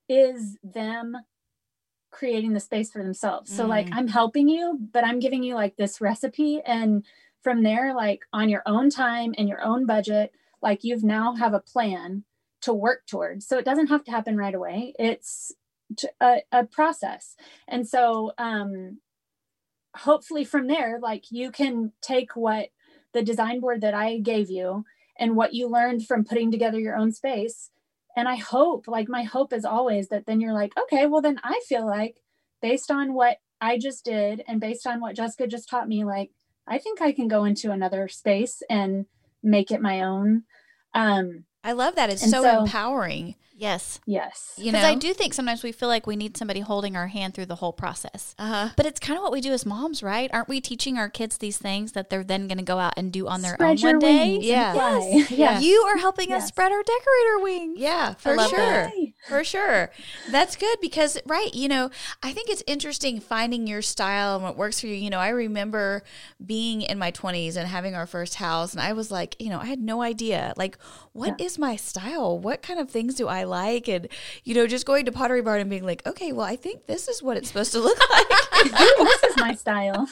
is 0.07 0.57
them 0.63 1.17
creating 2.11 2.53
the 2.53 2.59
space 2.59 2.91
for 2.91 3.03
themselves. 3.03 3.53
So 3.53 3.67
like 3.67 3.89
Mm. 3.89 3.97
I'm 3.97 4.07
helping 4.07 4.47
you, 4.47 4.79
but 4.93 5.03
I'm 5.03 5.19
giving 5.19 5.43
you 5.43 5.53
like 5.55 5.75
this 5.75 5.99
recipe 5.99 6.61
and 6.65 7.05
from 7.41 7.63
there 7.63 7.93
like 7.93 8.21
on 8.31 8.49
your 8.49 8.63
own 8.65 8.89
time 8.89 9.35
and 9.37 9.49
your 9.49 9.61
own 9.61 9.85
budget, 9.85 10.31
like 10.61 10.83
you've 10.83 11.03
now 11.03 11.35
have 11.35 11.53
a 11.53 11.59
plan 11.59 12.23
to 12.61 12.73
work 12.73 13.05
towards. 13.05 13.45
So 13.45 13.57
it 13.57 13.65
doesn't 13.65 13.87
have 13.87 14.03
to 14.05 14.11
happen 14.11 14.37
right 14.37 14.55
away. 14.55 14.93
It's 14.97 15.51
a, 16.21 16.41
a 16.51 16.65
process. 16.65 17.35
And 17.67 17.87
so 17.87 18.33
um 18.37 18.99
hopefully 19.95 20.43
from 20.43 20.67
there 20.67 20.99
like 21.01 21.31
you 21.31 21.49
can 21.51 21.91
take 22.01 22.35
what 22.35 22.67
the 23.13 23.23
design 23.23 23.61
board 23.61 23.79
that 23.79 23.93
I 23.93 24.17
gave 24.19 24.49
you 24.49 24.83
and 25.17 25.35
what 25.35 25.53
you 25.53 25.69
learned 25.69 26.05
from 26.05 26.25
putting 26.25 26.51
together 26.51 26.79
your 26.79 26.97
own 26.97 27.11
space 27.11 27.71
and 28.15 28.27
i 28.27 28.35
hope 28.35 28.87
like 28.87 29.07
my 29.09 29.23
hope 29.23 29.53
is 29.53 29.65
always 29.65 30.09
that 30.09 30.25
then 30.25 30.41
you're 30.41 30.53
like 30.53 30.73
okay 30.77 31.05
well 31.05 31.21
then 31.21 31.39
i 31.43 31.59
feel 31.67 31.85
like 31.85 32.17
based 32.61 32.91
on 32.91 33.13
what 33.13 33.37
i 33.61 33.77
just 33.77 34.05
did 34.05 34.43
and 34.47 34.59
based 34.59 34.87
on 34.87 34.99
what 34.99 35.15
jessica 35.15 35.47
just 35.47 35.69
taught 35.69 35.87
me 35.87 36.03
like 36.03 36.31
i 36.67 36.77
think 36.77 37.01
i 37.01 37.11
can 37.11 37.27
go 37.27 37.43
into 37.43 37.71
another 37.71 38.07
space 38.07 38.61
and 38.69 39.05
make 39.43 39.71
it 39.71 39.81
my 39.81 40.01
own 40.01 40.43
um 40.93 41.43
I 41.65 41.73
love 41.73 41.95
that. 41.95 42.09
It's 42.09 42.21
so, 42.29 42.41
so- 42.43 42.59
empowering. 42.61 43.35
Yes. 43.57 44.01
yes 44.05 44.53
You 44.57 44.65
Because 44.65 44.83
know, 44.83 44.89
I 44.89 44.95
do 44.95 45.13
think 45.13 45.33
sometimes 45.33 45.63
we 45.63 45.71
feel 45.71 45.87
like 45.87 46.05
we 46.05 46.17
need 46.17 46.35
somebody 46.35 46.59
holding 46.59 46.97
our 46.97 47.07
hand 47.07 47.33
through 47.33 47.45
the 47.45 47.55
whole 47.55 47.71
process. 47.71 48.35
Uh 48.37 48.47
huh. 48.47 48.69
But 48.75 48.85
it's 48.85 48.99
kind 48.99 49.15
of 49.17 49.23
what 49.23 49.31
we 49.31 49.39
do 49.39 49.53
as 49.53 49.65
moms, 49.65 50.03
right? 50.03 50.29
Aren't 50.33 50.49
we 50.49 50.59
teaching 50.59 50.97
our 50.97 51.07
kids 51.07 51.37
these 51.37 51.57
things 51.57 51.93
that 51.93 52.09
they're 52.09 52.25
then 52.25 52.49
going 52.49 52.57
to 52.57 52.65
go 52.65 52.79
out 52.79 52.95
and 52.97 53.13
do 53.13 53.29
on 53.29 53.43
their 53.43 53.53
Spread 53.53 53.69
own 53.69 53.77
your 53.77 53.91
one 53.93 53.99
day? 53.99 54.35
and 54.35 54.43
Yeah. 54.43 54.73
fly. 54.73 54.99
Yes. 55.13 55.31
yeah 55.31 55.59
You 55.61 55.83
are 55.87 55.95
helping 55.99 56.33
us 56.33 56.47
spread 56.47 56.73
our 56.73 56.83
decorator 56.83 57.39
wings. 57.43 57.79
Yeah, 57.79 58.15
for 58.15 58.37
sure. 58.37 58.57
that. 58.57 58.91
For 59.29 59.43
sure. 59.45 59.89
That's 60.29 60.57
good 60.57 60.77
because, 60.81 61.17
right, 61.25 61.53
you 61.55 61.69
know, 61.69 61.91
I 62.21 62.33
think 62.33 62.49
it's 62.49 62.61
interesting 62.67 63.21
finding 63.21 63.67
your 63.67 63.81
style 63.81 64.35
and 64.35 64.43
what 64.43 64.57
works 64.57 64.81
for 64.81 64.87
you. 64.87 64.95
You 64.95 65.09
know, 65.09 65.19
I 65.19 65.29
remember 65.29 66.03
being 66.45 66.81
in 66.81 66.99
my 66.99 67.11
20s 67.13 67.55
and 67.55 67.69
having 67.69 67.95
our 67.95 68.05
first 68.05 68.35
house, 68.35 68.73
and 68.73 68.81
I 68.81 68.91
was 68.91 69.11
like, 69.11 69.37
you 69.39 69.49
know, 69.49 69.59
I 69.61 69.65
had 69.67 69.79
no 69.79 70.01
idea. 70.01 70.53
Like, 70.57 70.77
what 71.13 71.39
is 71.39 71.54
my 71.59 71.75
style? 71.75 72.37
What 72.39 72.61
kind 72.61 72.79
of 72.79 72.89
things 72.89 73.15
do 73.15 73.27
I 73.27 73.43
like? 73.43 73.87
And, 73.87 74.07
you 74.43 74.53
know, 74.55 74.67
just 74.67 74.85
going 74.85 75.05
to 75.05 75.11
Pottery 75.11 75.41
Barn 75.41 75.61
and 75.61 75.69
being 75.69 75.85
like, 75.85 76.05
okay, 76.05 76.31
well, 76.31 76.45
I 76.45 76.55
think 76.55 76.85
this 76.85 77.07
is 77.07 77.21
what 77.21 77.37
it's 77.37 77.47
supposed 77.47 77.71
to 77.73 77.79
look 77.79 77.99
like. 78.11 78.29
this 78.63 79.23
is 79.23 79.37
my 79.37 79.55
style 79.55 80.07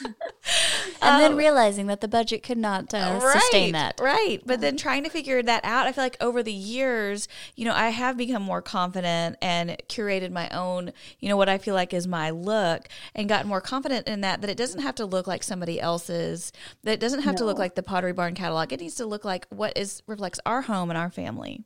And 1.04 1.22
then 1.22 1.32
Um, 1.32 1.38
realizing 1.38 1.86
that 1.88 2.00
the 2.00 2.08
budget 2.08 2.42
could 2.42 2.58
not 2.58 2.92
uh, 2.94 3.20
sustain 3.20 3.72
that. 3.72 4.00
Right. 4.00 4.40
But 4.44 4.60
then 4.60 4.76
trying 4.76 5.04
to 5.04 5.10
figure 5.10 5.42
that 5.42 5.64
out, 5.64 5.86
I 5.86 5.92
feel 5.92 6.04
like 6.04 6.16
over 6.20 6.42
the 6.42 6.52
years, 6.52 7.28
you 7.54 7.64
know, 7.64 7.74
I 7.74 7.90
have 7.90 8.16
become 8.16 8.42
more 8.42 8.62
confident 8.62 9.36
and 9.42 9.76
curated 9.88 10.30
my 10.30 10.48
own, 10.50 10.92
you 11.20 11.28
know, 11.28 11.36
what 11.36 11.48
I 11.48 11.58
feel 11.58 11.74
like 11.74 11.92
is 11.92 12.06
my 12.06 12.30
look 12.30 12.88
and 13.14 13.28
gotten 13.28 13.48
more 13.48 13.60
confident 13.60 14.08
in 14.08 14.22
that, 14.22 14.40
that 14.40 14.50
it 14.50 14.56
doesn't 14.56 14.82
have 14.82 14.94
to 14.96 15.06
look 15.06 15.26
like 15.26 15.42
somebody 15.42 15.80
else's, 15.80 16.52
that 16.82 16.92
it 16.92 17.00
doesn't 17.00 17.22
have 17.22 17.36
to 17.36 17.44
look 17.44 17.58
like 17.58 17.74
the 17.74 17.82
Pottery 17.82 18.12
Barn 18.12 18.34
catalog. 18.34 18.72
It 18.72 18.80
needs 18.80 18.94
to 18.96 19.06
look 19.06 19.24
like 19.24 19.46
what 19.50 19.76
is 19.76 20.02
reflects 20.06 20.40
our 20.46 20.62
home 20.62 20.90
and 20.90 20.98
our 20.98 21.10
family. 21.10 21.64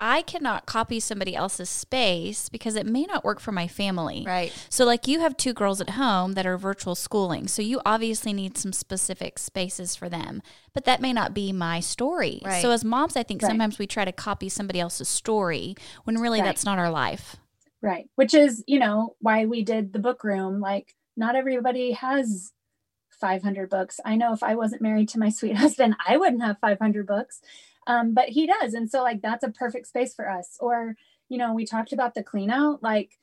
I 0.00 0.22
cannot 0.22 0.66
copy 0.66 0.98
somebody 1.00 1.36
else's 1.36 1.70
space 1.70 2.48
because 2.48 2.74
it 2.74 2.84
may 2.84 3.04
not 3.04 3.24
work 3.24 3.40
for 3.40 3.52
my 3.52 3.68
family. 3.68 4.24
Right. 4.26 4.52
So, 4.68 4.84
like, 4.84 5.06
you 5.06 5.20
have 5.20 5.36
two 5.36 5.52
girls 5.54 5.80
at 5.80 5.90
home 5.90 6.32
that 6.32 6.46
are 6.46 6.58
virtual 6.58 6.94
schooling. 6.94 7.46
So, 7.48 7.62
you 7.62 7.80
obviously 7.86 8.32
need 8.32 8.58
some 8.58 8.72
specific 8.72 9.38
spaces 9.38 9.94
for 9.94 10.08
them, 10.08 10.42
but 10.72 10.84
that 10.84 11.00
may 11.00 11.12
not 11.12 11.32
be 11.32 11.52
my 11.52 11.80
story. 11.80 12.42
Right. 12.44 12.60
So, 12.60 12.70
as 12.72 12.84
moms, 12.84 13.16
I 13.16 13.22
think 13.22 13.40
Right. 13.42 13.48
sometimes 13.48 13.78
we 13.78 13.86
try 13.86 14.04
to 14.04 14.12
copy 14.12 14.48
somebody 14.48 14.80
else's 14.80 15.08
story 15.08 15.76
when 16.04 16.18
really 16.20 16.40
Right. 16.40 16.46
that's 16.46 16.64
not 16.64 16.78
our 16.78 16.90
life. 16.90 17.36
right 17.80 18.08
which 18.16 18.32
is 18.34 18.64
you 18.66 18.78
know 18.78 19.14
why 19.20 19.44
we 19.44 19.62
did 19.62 19.92
the 19.92 19.98
book 19.98 20.24
room 20.24 20.58
like 20.58 20.94
not 21.18 21.36
everybody 21.36 21.92
has 21.92 22.50
500 23.20 23.68
books 23.68 24.00
i 24.06 24.16
know 24.16 24.32
if 24.32 24.42
i 24.42 24.54
wasn't 24.54 24.80
married 24.80 25.08
to 25.10 25.18
my 25.18 25.28
sweet 25.28 25.54
husband 25.64 25.94
i 26.08 26.16
wouldn't 26.16 26.42
have 26.42 26.58
500 26.60 27.06
books 27.06 27.40
um, 27.86 28.14
but 28.14 28.30
he 28.30 28.46
does. 28.46 28.74
And 28.74 28.90
so 28.90 29.02
like 29.02 29.22
that's 29.22 29.44
a 29.44 29.50
perfect 29.50 29.86
space 29.86 30.14
for 30.14 30.30
us. 30.30 30.56
Or 30.60 30.96
you 31.28 31.38
know 31.38 31.52
we 31.52 31.64
talked 31.64 31.92
about 31.92 32.14
the 32.14 32.22
clean 32.22 32.50
out 32.50 32.82
like 32.82 33.18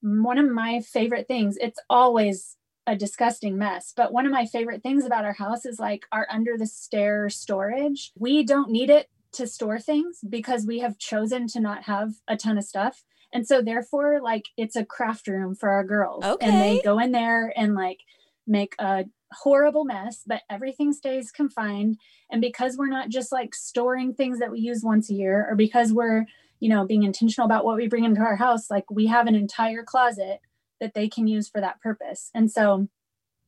one 0.00 0.38
of 0.38 0.50
my 0.50 0.80
favorite 0.80 1.28
things 1.28 1.58
it's 1.60 1.78
always 1.90 2.56
a 2.86 2.96
disgusting 2.96 3.58
mess 3.58 3.92
but 3.94 4.12
one 4.12 4.26
of 4.26 4.32
my 4.32 4.46
favorite 4.46 4.82
things 4.82 5.04
about 5.04 5.24
our 5.24 5.34
house 5.34 5.66
is 5.66 5.78
like 5.78 6.06
our 6.12 6.26
under 6.30 6.56
the 6.56 6.66
stair 6.66 7.28
storage. 7.28 8.12
We 8.18 8.42
don't 8.42 8.70
need 8.70 8.90
it 8.90 9.08
to 9.32 9.46
store 9.46 9.78
things 9.78 10.18
because 10.28 10.66
we 10.66 10.80
have 10.80 10.98
chosen 10.98 11.46
to 11.48 11.60
not 11.60 11.84
have 11.84 12.14
a 12.26 12.36
ton 12.36 12.58
of 12.58 12.64
stuff. 12.64 13.04
And 13.32 13.46
so 13.46 13.62
therefore 13.62 14.20
like 14.20 14.46
it's 14.56 14.74
a 14.74 14.84
craft 14.84 15.28
room 15.28 15.54
for 15.54 15.68
our 15.68 15.84
girls. 15.84 16.24
And 16.40 16.60
they 16.60 16.80
go 16.82 16.98
in 16.98 17.12
there 17.12 17.52
and 17.56 17.74
like 17.74 18.00
make 18.46 18.74
a 18.78 19.04
horrible 19.32 19.84
mess 19.84 20.22
but 20.26 20.42
everything 20.50 20.92
stays 20.92 21.30
confined 21.30 21.96
and 22.30 22.40
because 22.40 22.76
we're 22.76 22.88
not 22.88 23.08
just 23.08 23.30
like 23.30 23.54
storing 23.54 24.12
things 24.12 24.40
that 24.40 24.50
we 24.50 24.58
use 24.58 24.82
once 24.82 25.08
a 25.08 25.14
year 25.14 25.46
or 25.48 25.54
because 25.54 25.92
we're 25.92 26.24
you 26.58 26.68
know 26.68 26.84
being 26.84 27.04
intentional 27.04 27.46
about 27.46 27.64
what 27.64 27.76
we 27.76 27.86
bring 27.86 28.04
into 28.04 28.20
our 28.20 28.36
house 28.36 28.70
like 28.70 28.90
we 28.90 29.06
have 29.06 29.28
an 29.28 29.36
entire 29.36 29.84
closet 29.84 30.40
that 30.80 30.94
they 30.94 31.08
can 31.08 31.28
use 31.28 31.48
for 31.48 31.60
that 31.60 31.80
purpose 31.80 32.30
and 32.34 32.50
so 32.50 32.88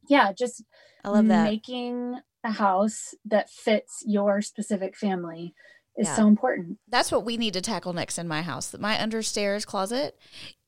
yeah 0.09 0.33
just 0.33 0.63
I 1.05 1.09
love 1.09 1.27
that. 1.29 1.45
making 1.45 2.21
a 2.45 2.53
house 2.53 3.15
that 3.25 3.51
fits 3.51 4.05
your 4.07 4.41
specific 4.41 4.97
family 4.97 5.53
is 5.97 6.07
Yeah. 6.09 6.17
so 6.17 6.27
important 6.27 6.79
That's 6.89 7.13
what 7.13 7.25
we 7.25 7.37
need 7.37 7.55
to 7.55 7.61
tackle 7.61 7.93
next 7.93 8.19
in 8.19 8.27
my 8.29 8.43
house. 8.43 8.75
My 8.79 8.97
understairs 8.97 9.67
closet. 9.67 10.19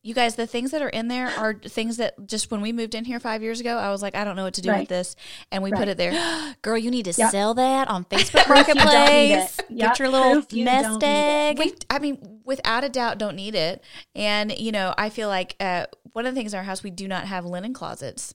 You 0.02 0.12
guys, 0.12 0.34
the 0.37 0.46
things 0.46 0.70
that 0.72 0.82
are 0.82 0.90
in 0.90 1.08
there 1.08 1.28
are 1.28 1.54
things 1.54 1.96
that 1.96 2.26
just 2.26 2.50
when 2.50 2.60
we 2.60 2.72
moved 2.72 2.94
in 2.94 3.06
here 3.06 3.18
five 3.18 3.42
years 3.42 3.58
ago, 3.58 3.78
I 3.78 3.90
was 3.90 4.02
like, 4.02 4.14
I 4.14 4.22
don't 4.24 4.37
know 4.37 4.44
what 4.44 4.52
to 4.54 4.60
do 4.60 4.68
Right. 4.68 4.80
with 4.80 4.90
this, 4.90 5.16
and 5.50 5.62
we 5.62 5.72
put 5.72 5.88
it 5.88 5.96
there. 5.96 6.12
Girl, 6.62 6.76
you 6.76 6.90
need 6.90 7.06
to 7.06 7.14
Yep. 7.16 7.30
sell 7.30 7.54
that 7.54 7.88
on 7.88 8.04
Facebook 8.10 8.44
Proof 8.44 8.68
you 8.68 8.74
Marketplace. 8.74 9.58
Get 9.74 9.98
your 9.98 10.10
little 10.10 10.42
you 10.50 10.64
nest 10.66 10.84
don't 10.84 11.00
need 11.02 11.06
it. 11.08 11.30
egg. 11.50 11.58
We, 11.58 11.74
I 11.88 11.98
mean, 12.00 12.40
without 12.44 12.84
a 12.84 12.90
doubt, 12.90 13.16
don't 13.16 13.34
need 13.37 13.54
it. 13.54 13.82
And 14.14 14.52
you 14.58 14.72
know, 14.72 14.92
I 14.98 15.08
feel 15.08 15.28
like 15.28 15.56
uh, 15.58 15.87
one 16.12 16.26
of 16.26 16.34
the 16.34 16.38
things 16.38 16.52
in 16.52 16.58
our 16.58 16.64
house 16.64 16.82
we 16.82 16.90
do 16.90 17.08
not 17.08 17.24
have 17.26 17.46
linen 17.46 17.72
closets, 17.72 18.34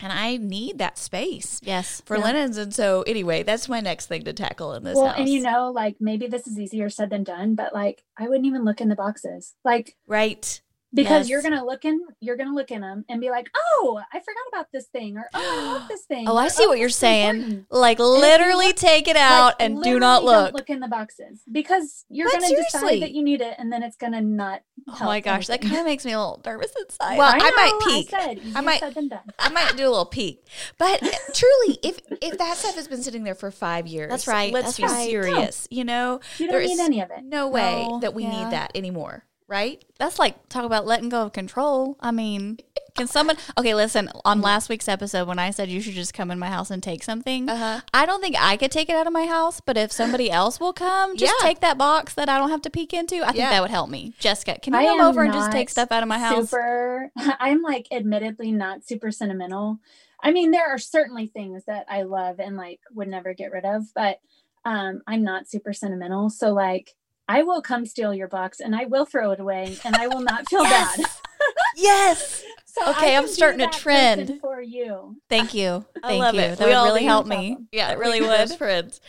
and 0.00 0.12
I 0.12 0.36
need 0.36 0.78
that 0.78 0.98
space 0.98 1.60
yes. 1.62 2.02
for 2.04 2.16
Yeah. 2.16 2.24
linens. 2.24 2.56
And 2.56 2.74
so, 2.74 3.02
anyway, 3.02 3.42
that's 3.42 3.68
my 3.68 3.80
next 3.80 4.06
thing 4.06 4.22
to 4.24 4.32
tackle 4.32 4.72
in 4.74 4.84
this 4.84 4.96
well 4.96 5.08
house. 5.08 5.18
and 5.18 5.28
you 5.28 5.42
know 5.42 5.70
like 5.70 5.96
maybe 6.00 6.26
this 6.26 6.46
is 6.46 6.58
easier 6.58 6.88
said 6.90 7.10
than 7.10 7.22
done 7.24 7.54
but 7.54 7.72
like 7.74 8.02
i 8.18 8.26
wouldn't 8.28 8.46
even 8.46 8.64
look 8.64 8.80
in 8.80 8.88
the 8.88 8.96
boxes 8.96 9.54
like 9.64 9.96
right? 10.06 10.60
Because 10.92 11.26
Yes. 11.26 11.28
you're 11.30 11.42
gonna 11.42 11.64
look 11.64 11.84
in 11.84 12.00
you're 12.20 12.36
gonna 12.36 12.54
look 12.54 12.70
in 12.70 12.80
them 12.80 13.04
and 13.08 13.20
be 13.20 13.30
like 13.30 13.48
oh 13.56 14.00
i 14.12 14.18
forgot 14.18 14.42
about 14.52 14.66
this 14.72 14.86
thing 14.86 15.16
or 15.16 15.26
oh 15.34 15.38
i 15.68 15.72
love 15.78 15.88
this 15.88 16.02
thing 16.02 16.28
Oh, 16.28 16.36
I 16.36 16.46
or, 16.46 16.48
see 16.50 16.66
what 16.66 16.76
oh, 16.78 16.80
you're 16.80 16.88
saying. 16.88 17.28
important." 17.36 17.66
Like 17.70 17.98
literally 17.98 18.66
look- 18.68 18.76
take 18.76 19.06
it 19.08 19.16
out 19.16 19.44
Like, 19.46 19.54
and 19.60 19.82
do 19.82 19.98
not 19.98 20.24
literally 20.24 20.34
don't 20.42 20.44
look. 20.46 20.54
look 20.54 20.70
in 20.70 20.80
the 20.80 20.88
boxes 20.88 21.42
because 21.50 22.04
you're 22.08 22.26
But 22.26 22.32
gonna 22.34 22.46
seriously. 22.48 22.80
decide 22.80 23.02
that 23.02 23.12
you 23.12 23.22
need 23.22 23.40
it 23.40 23.54
and 23.58 23.72
then 23.72 23.82
it's 23.82 23.96
gonna 23.96 24.20
not 24.20 24.62
Oh 24.88 25.04
my 25.04 25.20
gosh, 25.20 25.46
that 25.48 25.60
kind 25.60 25.76
of 25.76 25.84
makes 25.92 26.04
me 26.04 26.12
a 26.12 26.18
little 26.18 26.40
nervous 26.44 26.72
inside. 26.80 27.18
Well, 27.18 27.32
I 27.34 27.50
might 27.50 27.80
peek. 27.86 28.12
I 28.14 28.24
said, 28.24 28.38
easier 28.38 28.62
might- 28.62 28.80
said 28.80 28.94
done. 28.94 29.20
I 29.38 29.48
might 29.50 29.76
do 29.76 29.82
a 29.86 29.90
little 29.90 30.06
peek, 30.06 30.42
but 30.78 31.02
eh, 31.02 31.10
truly, 31.34 31.78
if 31.82 32.00
if 32.22 32.38
that 32.38 32.56
stuff 32.56 32.74
has 32.76 32.88
been 32.88 33.02
sitting 33.02 33.22
there 33.24 33.34
for 33.34 33.50
five 33.50 33.86
years, 33.86 34.08
That's 34.10 34.26
right, 34.26 34.52
Let's 34.52 34.76
that's 34.76 34.76
be 34.78 34.82
right. 34.84 35.08
serious. 35.08 35.68
You 35.70 35.84
know, 35.84 36.20
You 36.38 36.48
don't 36.48 36.62
need 36.62 36.72
is 36.72 36.80
any 36.80 37.00
of 37.02 37.10
it. 37.10 37.22
no 37.24 37.48
way 37.48 37.86
No, 37.88 38.00
that 38.00 38.14
we 38.14 38.22
yeah. 38.24 38.44
need 38.44 38.52
that 38.52 38.72
anymore, 38.74 39.24
right? 39.50 39.84
That's 39.98 40.18
like 40.18 40.48
talk 40.48 40.64
about 40.64 40.86
letting 40.86 41.08
go 41.10 41.22
of 41.22 41.32
control. 41.32 41.96
I 42.00 42.12
mean, 42.12 42.58
can 42.96 43.06
someone? 43.08 43.36
Okay, 43.58 43.74
listen. 43.74 44.08
On 44.24 44.40
last 44.40 44.68
week's 44.68 44.88
episode, 44.88 45.26
when 45.28 45.38
I 45.38 45.50
said 45.50 45.68
you 45.68 45.80
should 45.80 45.94
just 45.94 46.14
come 46.14 46.30
in 46.30 46.38
my 46.38 46.48
house 46.48 46.70
and 46.70 46.82
take 46.82 47.02
something, 47.02 47.48
Uh-huh. 47.48 47.80
I 47.92 48.06
don't 48.06 48.20
think 48.20 48.36
I 48.38 48.56
could 48.56 48.70
take 48.70 48.88
it 48.88 48.94
out 48.94 49.06
of 49.06 49.12
my 49.12 49.26
house. 49.26 49.60
But 49.60 49.76
if 49.76 49.90
somebody 49.92 50.30
else 50.30 50.60
will 50.60 50.72
come, 50.72 51.16
just 51.16 51.34
Yeah. 51.40 51.46
take 51.46 51.60
that 51.60 51.76
box 51.76 52.14
that 52.14 52.28
I 52.28 52.38
don't 52.38 52.50
have 52.50 52.62
to 52.62 52.70
peek 52.70 52.94
into. 52.94 53.16
I 53.22 53.26
think 53.26 53.38
Yeah. 53.38 53.50
that 53.50 53.60
would 53.62 53.70
help 53.70 53.90
me. 53.90 54.14
Jessica, 54.20 54.58
can 54.60 54.72
you 54.72 54.78
I 54.80 54.84
come 54.86 55.00
over 55.00 55.22
and 55.22 55.32
just 55.32 55.50
take 55.52 55.68
stuff 55.68 55.90
out 55.92 56.02
of 56.02 56.08
my 56.08 56.18
house? 56.18 56.50
Super. 56.50 57.10
I'm 57.40 57.60
like, 57.62 57.86
admittedly, 57.90 58.52
not 58.52 58.84
super 58.86 59.10
sentimental. 59.10 59.78
I 60.22 60.30
mean, 60.32 60.50
there 60.52 60.68
are 60.68 60.78
certainly 60.78 61.26
things 61.26 61.64
that 61.66 61.86
I 61.88 62.02
love 62.02 62.38
and 62.40 62.56
like 62.56 62.80
would 62.92 63.08
never 63.08 63.34
get 63.34 63.50
rid 63.52 63.64
of, 63.64 63.84
but 63.94 64.18
um, 64.64 65.00
I'm 65.06 65.22
not 65.24 65.48
super 65.48 65.72
sentimental. 65.72 66.28
So 66.30 66.52
like, 66.52 66.94
I 67.32 67.42
will 67.44 67.62
come 67.62 67.86
steal 67.86 68.12
your 68.12 68.26
box 68.28 68.58
and 68.60 68.74
I 68.74 68.86
will 68.86 69.04
throw 69.06 69.30
it 69.30 69.38
away 69.40 69.76
and 69.84 69.94
I 69.94 70.08
will 70.08 70.20
not 70.20 70.48
feel 70.48 70.64
bad. 70.64 71.00
Yes. 71.76 72.42
So 72.66 72.88
Okay, 72.90 73.16
I'm 73.16 73.26
starting 73.26 73.60
a 73.62 73.68
trend. 73.70 74.38
for 74.40 74.62
you. 74.62 75.16
Thank 75.28 75.54
you. 75.54 75.84
I 76.04 76.18
love 76.18 76.36
you. 76.36 76.40
it. 76.42 76.58
That 76.58 76.68
We 76.68 76.72
would 76.72 76.84
really 76.84 77.02
help 77.04 77.26
me. 77.26 77.48
problem. 77.50 77.68
Yeah, 77.72 77.90
it 77.90 77.98
really 77.98 78.20
we 78.20 78.26
be 78.26 78.30
best 78.30 78.52
would. 78.52 78.58
friends. 78.58 79.00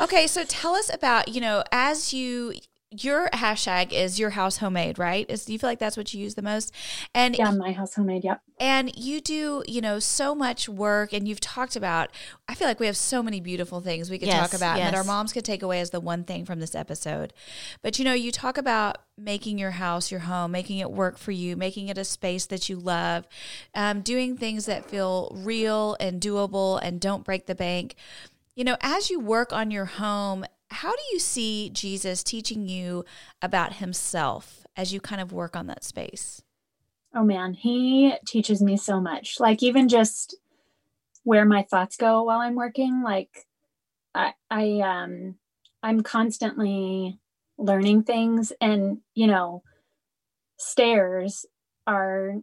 Okay, 0.00 0.26
so 0.26 0.42
tell 0.42 0.74
us 0.74 0.92
about 0.92 1.28
you 1.28 1.40
know 1.40 1.62
as 1.70 2.12
you 2.12 2.54
your 2.90 3.28
hashtag 3.30 3.92
is 3.92 4.18
your 4.18 4.30
house 4.30 4.58
homemade, 4.58 4.98
right? 4.98 5.26
Is 5.28 5.44
do 5.44 5.52
you 5.52 5.58
feel 5.58 5.68
like 5.68 5.78
that's 5.78 5.96
what 5.96 6.14
you 6.14 6.20
use 6.20 6.34
the 6.36 6.42
most? 6.42 6.72
And 7.14 7.36
Yeah, 7.36 7.50
my 7.50 7.72
house 7.72 7.94
homemade. 7.94 8.24
Yep. 8.24 8.40
and 8.58 8.96
you 8.96 9.20
do 9.20 9.62
you 9.68 9.80
know 9.82 9.98
so 9.98 10.34
much 10.34 10.66
work 10.68 11.12
and 11.12 11.28
you've 11.28 11.40
talked 11.40 11.76
about 11.76 12.08
i 12.48 12.54
feel 12.54 12.66
like 12.66 12.80
we 12.80 12.86
have 12.86 12.96
so 12.96 13.22
many 13.22 13.38
beautiful 13.38 13.82
things 13.82 14.08
we 14.08 14.18
could 14.18 14.28
Yes, 14.28 14.50
talk 14.50 14.56
about 14.56 14.78
and 14.78 14.86
that 14.94 14.96
our 14.96 15.04
moms 15.04 15.34
could 15.34 15.44
take 15.44 15.62
away 15.62 15.78
as 15.78 15.90
the 15.90 16.00
one 16.00 16.24
thing 16.24 16.46
from 16.46 16.58
this 16.58 16.74
episode 16.74 17.34
but 17.82 17.98
you 17.98 18.04
know 18.06 18.14
you 18.14 18.32
talk 18.32 18.56
about 18.56 18.96
making 19.18 19.58
your 19.58 19.72
house 19.72 20.10
your 20.10 20.20
home 20.20 20.52
making 20.52 20.78
it 20.78 20.90
work 20.90 21.18
for 21.18 21.32
you 21.32 21.54
making 21.54 21.88
it 21.88 21.98
a 21.98 22.04
space 22.04 22.46
that 22.46 22.70
you 22.70 22.76
love 22.76 23.28
um, 23.74 24.00
doing 24.00 24.38
things 24.38 24.64
that 24.64 24.88
feel 24.88 25.30
real 25.34 25.94
and 26.00 26.18
doable 26.22 26.80
and 26.82 26.98
don't 26.98 27.24
break 27.24 27.44
the 27.44 27.54
bank 27.54 27.94
you 28.54 28.64
know 28.64 28.78
as 28.80 29.10
you 29.10 29.20
work 29.20 29.52
on 29.52 29.70
your 29.70 29.84
home 29.84 30.46
how 30.76 30.90
do 30.90 31.02
you 31.12 31.18
see 31.18 31.70
jesus 31.70 32.22
teaching 32.22 32.68
you 32.68 33.04
about 33.42 33.74
himself 33.74 34.66
as 34.76 34.92
you 34.92 35.00
kind 35.00 35.20
of 35.20 35.32
work 35.32 35.56
on 35.56 35.66
that 35.66 35.84
space 35.84 36.42
Oh 37.16 37.24
man, 37.24 37.54
he 37.54 38.12
teaches 38.26 38.60
me 38.60 38.76
so 38.76 39.00
much. 39.00 39.40
Like 39.40 39.62
even 39.62 39.88
just 39.88 40.36
where 41.24 41.46
my 41.46 41.62
thoughts 41.62 41.96
go 41.96 42.24
while 42.24 42.40
I'm 42.40 42.54
working, 42.54 43.02
like 43.02 43.46
I 44.14 44.34
I 44.50 44.80
um 44.80 45.36
I'm 45.82 46.02
constantly 46.02 47.18
learning 47.56 48.02
things 48.02 48.52
and 48.60 48.98
you 49.14 49.26
know 49.26 49.62
stairs 50.58 51.46
are 51.86 52.34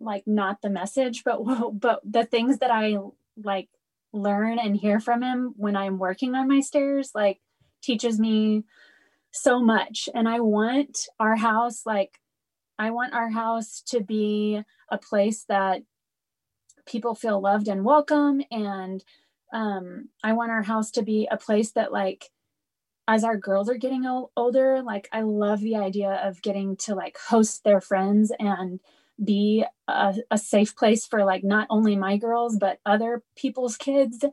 like 0.00 0.24
not 0.26 0.60
the 0.60 0.70
message 0.70 1.22
but 1.24 1.38
but 1.72 2.00
the 2.04 2.24
things 2.24 2.58
that 2.58 2.72
I 2.72 2.96
like 3.40 3.68
learn 4.12 4.58
and 4.58 4.76
hear 4.76 4.98
from 4.98 5.22
him 5.22 5.54
when 5.56 5.76
I'm 5.76 5.98
working 5.98 6.34
on 6.34 6.48
my 6.48 6.60
stairs 6.60 7.12
like 7.14 7.38
teaches 7.86 8.18
me 8.18 8.64
so 9.30 9.60
much 9.60 10.08
and 10.14 10.28
I 10.28 10.40
want 10.40 11.08
our 11.20 11.36
house 11.36 11.84
like 11.84 12.20
I 12.78 12.90
want 12.90 13.14
our 13.14 13.30
house 13.30 13.82
to 13.86 14.00
be 14.00 14.62
a 14.90 14.98
place 14.98 15.44
that 15.48 15.82
people 16.86 17.14
feel 17.14 17.40
loved 17.40 17.68
and 17.68 17.84
welcome. 17.84 18.42
And 18.50 19.02
um, 19.52 20.08
I 20.22 20.32
want 20.32 20.50
our 20.50 20.62
house 20.62 20.90
to 20.92 21.02
be 21.02 21.28
a 21.30 21.36
place 21.36 21.72
that, 21.72 21.92
like, 21.92 22.30
as 23.08 23.24
our 23.24 23.36
girls 23.36 23.68
are 23.68 23.76
getting 23.76 24.04
older, 24.36 24.82
like, 24.82 25.08
I 25.12 25.22
love 25.22 25.60
the 25.60 25.76
idea 25.76 26.20
of 26.24 26.42
getting 26.42 26.76
to 26.78 26.94
like 26.94 27.16
host 27.18 27.62
their 27.62 27.80
friends 27.80 28.32
and 28.38 28.80
be 29.22 29.64
a, 29.86 30.14
a 30.30 30.38
safe 30.38 30.76
place 30.76 31.06
for 31.06 31.24
like 31.24 31.44
not 31.44 31.68
only 31.70 31.96
my 31.96 32.16
girls, 32.16 32.56
but 32.58 32.80
other 32.84 33.22
people's 33.36 33.76
kids. 33.76 34.24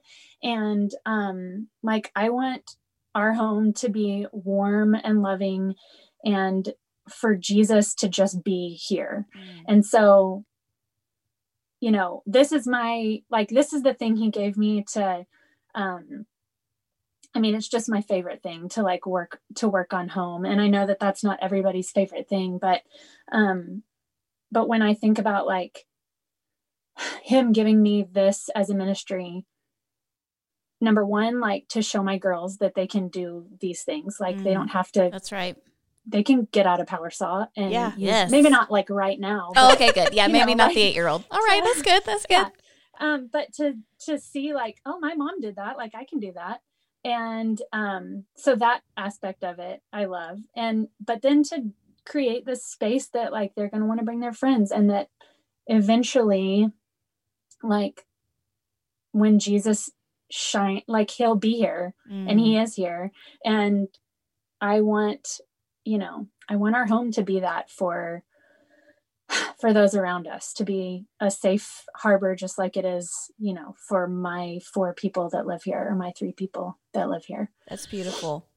And 0.42 0.92
um, 1.06 1.68
like, 1.84 2.12
I 2.16 2.30
want 2.30 2.76
our 3.16 3.34
home 3.34 3.74
to 3.74 3.90
be 3.90 4.28
warm 4.32 4.96
and 4.96 5.22
loving 5.22 5.76
and 6.24 6.74
for 7.10 7.36
Jesus 7.36 7.94
to 7.96 8.08
just 8.08 8.44
be 8.44 8.80
here. 8.82 9.28
And 9.68 9.86
so, 9.86 10.46
you 11.80 11.92
know, 11.92 12.24
this 12.26 12.52
is 12.52 12.66
my 12.68 13.20
like 13.30 13.50
this 13.50 13.74
is 13.74 13.84
the 13.84 13.94
thing 13.94 14.16
he 14.16 14.30
gave 14.30 14.58
me 14.58 14.84
to 14.94 15.26
um 15.76 16.26
I 17.36 17.40
mean, 17.40 17.56
it's 17.56 17.68
just 17.68 17.90
my 17.90 18.02
favorite 18.02 18.44
thing 18.44 18.70
to 18.70 18.84
like 18.84 19.06
work 19.06 19.40
to 19.56 19.68
work 19.68 19.94
on 19.94 20.08
home. 20.10 20.46
And 20.46 20.62
I 20.62 20.68
know 20.68 20.86
that 20.86 21.00
that's 21.00 21.24
not 21.24 21.40
everybody's 21.42 21.92
favorite 21.92 22.30
thing, 22.30 22.58
but 22.62 22.82
um 23.32 23.84
but 24.52 24.68
when 24.68 24.82
I 24.82 24.94
think 24.94 25.20
about 25.20 25.46
like 25.46 25.86
him 27.24 27.52
giving 27.52 27.82
me 27.82 28.08
this 28.10 28.50
as 28.56 28.70
a 28.70 28.76
ministry, 28.76 29.46
number 30.84 31.06
one, 31.06 31.40
like 31.40 31.68
to 31.70 31.82
show 31.82 32.04
my 32.04 32.18
girls 32.18 32.58
that 32.58 32.76
they 32.76 32.86
can 32.88 33.08
do 33.08 33.48
these 33.60 33.84
things. 33.84 34.18
Like 34.20 34.38
they 34.44 34.52
Mm. 34.52 34.54
don't 34.56 34.68
have 34.70 34.92
to 34.94 35.10
That's 35.12 35.32
right. 35.32 35.56
they 36.06 36.22
can 36.24 36.48
get 36.52 36.68
out 36.68 36.80
a 36.82 36.86
power 36.86 37.10
saw 37.10 37.46
and 37.56 37.72
Yeah. 37.72 37.92
use- 37.92 38.00
Yes. 38.00 38.32
maybe 38.32 38.50
not 38.50 38.70
like 38.70 38.90
right 38.90 39.20
now 39.20 39.52
Oh, 39.56 39.74
okay, 39.74 39.92
good. 39.92 40.14
Yeah, 40.14 40.28
maybe 40.28 40.54
know, 40.54 40.64
not 40.64 40.68
like- 40.68 40.76
the 40.76 40.82
eight 40.82 40.96
year 40.96 41.08
old. 41.08 41.24
All 41.32 41.40
right, 41.40 41.62
that's 41.64 41.82
good. 41.82 42.04
That's 42.06 42.26
good. 42.26 42.34
yeah. 42.36 42.50
um 43.00 43.28
but 43.32 43.52
to 43.54 43.74
to 44.06 44.20
see 44.20 44.54
like 44.54 44.78
oh 44.86 45.00
my 45.00 45.16
mom 45.16 45.40
did 45.42 45.56
that 45.56 45.78
like 45.78 45.96
i 45.96 46.06
can 46.06 46.20
do 46.20 46.32
that 46.34 46.62
and 47.04 47.60
um 47.74 48.26
so 48.36 48.56
that 48.56 48.82
aspect 48.96 49.44
of 49.44 49.58
it 49.58 49.82
i 49.92 50.06
love 50.06 50.38
and 50.56 50.88
but 51.04 51.24
then 51.24 51.42
to 51.42 51.72
create 52.06 52.46
this 52.46 52.64
space 52.64 53.08
that 53.08 53.32
like 53.32 53.56
they're 53.56 53.68
going 53.68 53.82
to 53.82 53.88
want 53.88 54.00
to 54.00 54.06
bring 54.06 54.20
their 54.20 54.32
friends 54.32 54.72
and 54.72 54.92
that 54.92 55.10
eventually 55.66 56.70
like 57.64 58.06
when 59.12 59.40
jesus 59.40 59.90
shine 60.36 60.82
like 60.88 61.12
he'll 61.12 61.36
be 61.36 61.58
here 61.58 61.94
and 62.10 62.40
he 62.40 62.56
Mm. 62.56 62.64
is 62.64 62.74
here 62.74 63.12
and 63.46 63.88
i 64.60 64.82
want 64.82 65.40
you 65.86 66.00
know 66.00 66.28
i 66.50 66.56
want 66.56 66.76
our 66.76 66.88
home 66.88 67.12
to 67.12 67.22
be 67.22 67.40
that 67.42 67.70
for 67.70 68.24
for 69.62 69.74
those 69.74 69.94
around 69.94 70.26
us 70.26 70.52
to 70.54 70.64
be 70.64 71.06
a 71.20 71.30
safe 71.30 71.86
harbor 71.96 72.36
just 72.36 72.58
like 72.58 72.76
it 72.76 72.84
is 72.84 73.32
you 73.38 73.54
know 73.54 73.76
for 73.88 74.08
my 74.08 74.60
four 74.74 74.94
people 74.96 75.30
that 75.30 75.46
live 75.46 75.62
here 75.64 75.86
or 75.88 75.94
my 75.96 76.12
three 76.18 76.32
people 76.34 76.80
that 76.94 77.10
live 77.10 77.26
here. 77.26 77.52
That's 77.68 77.86
beautiful. 77.86 78.48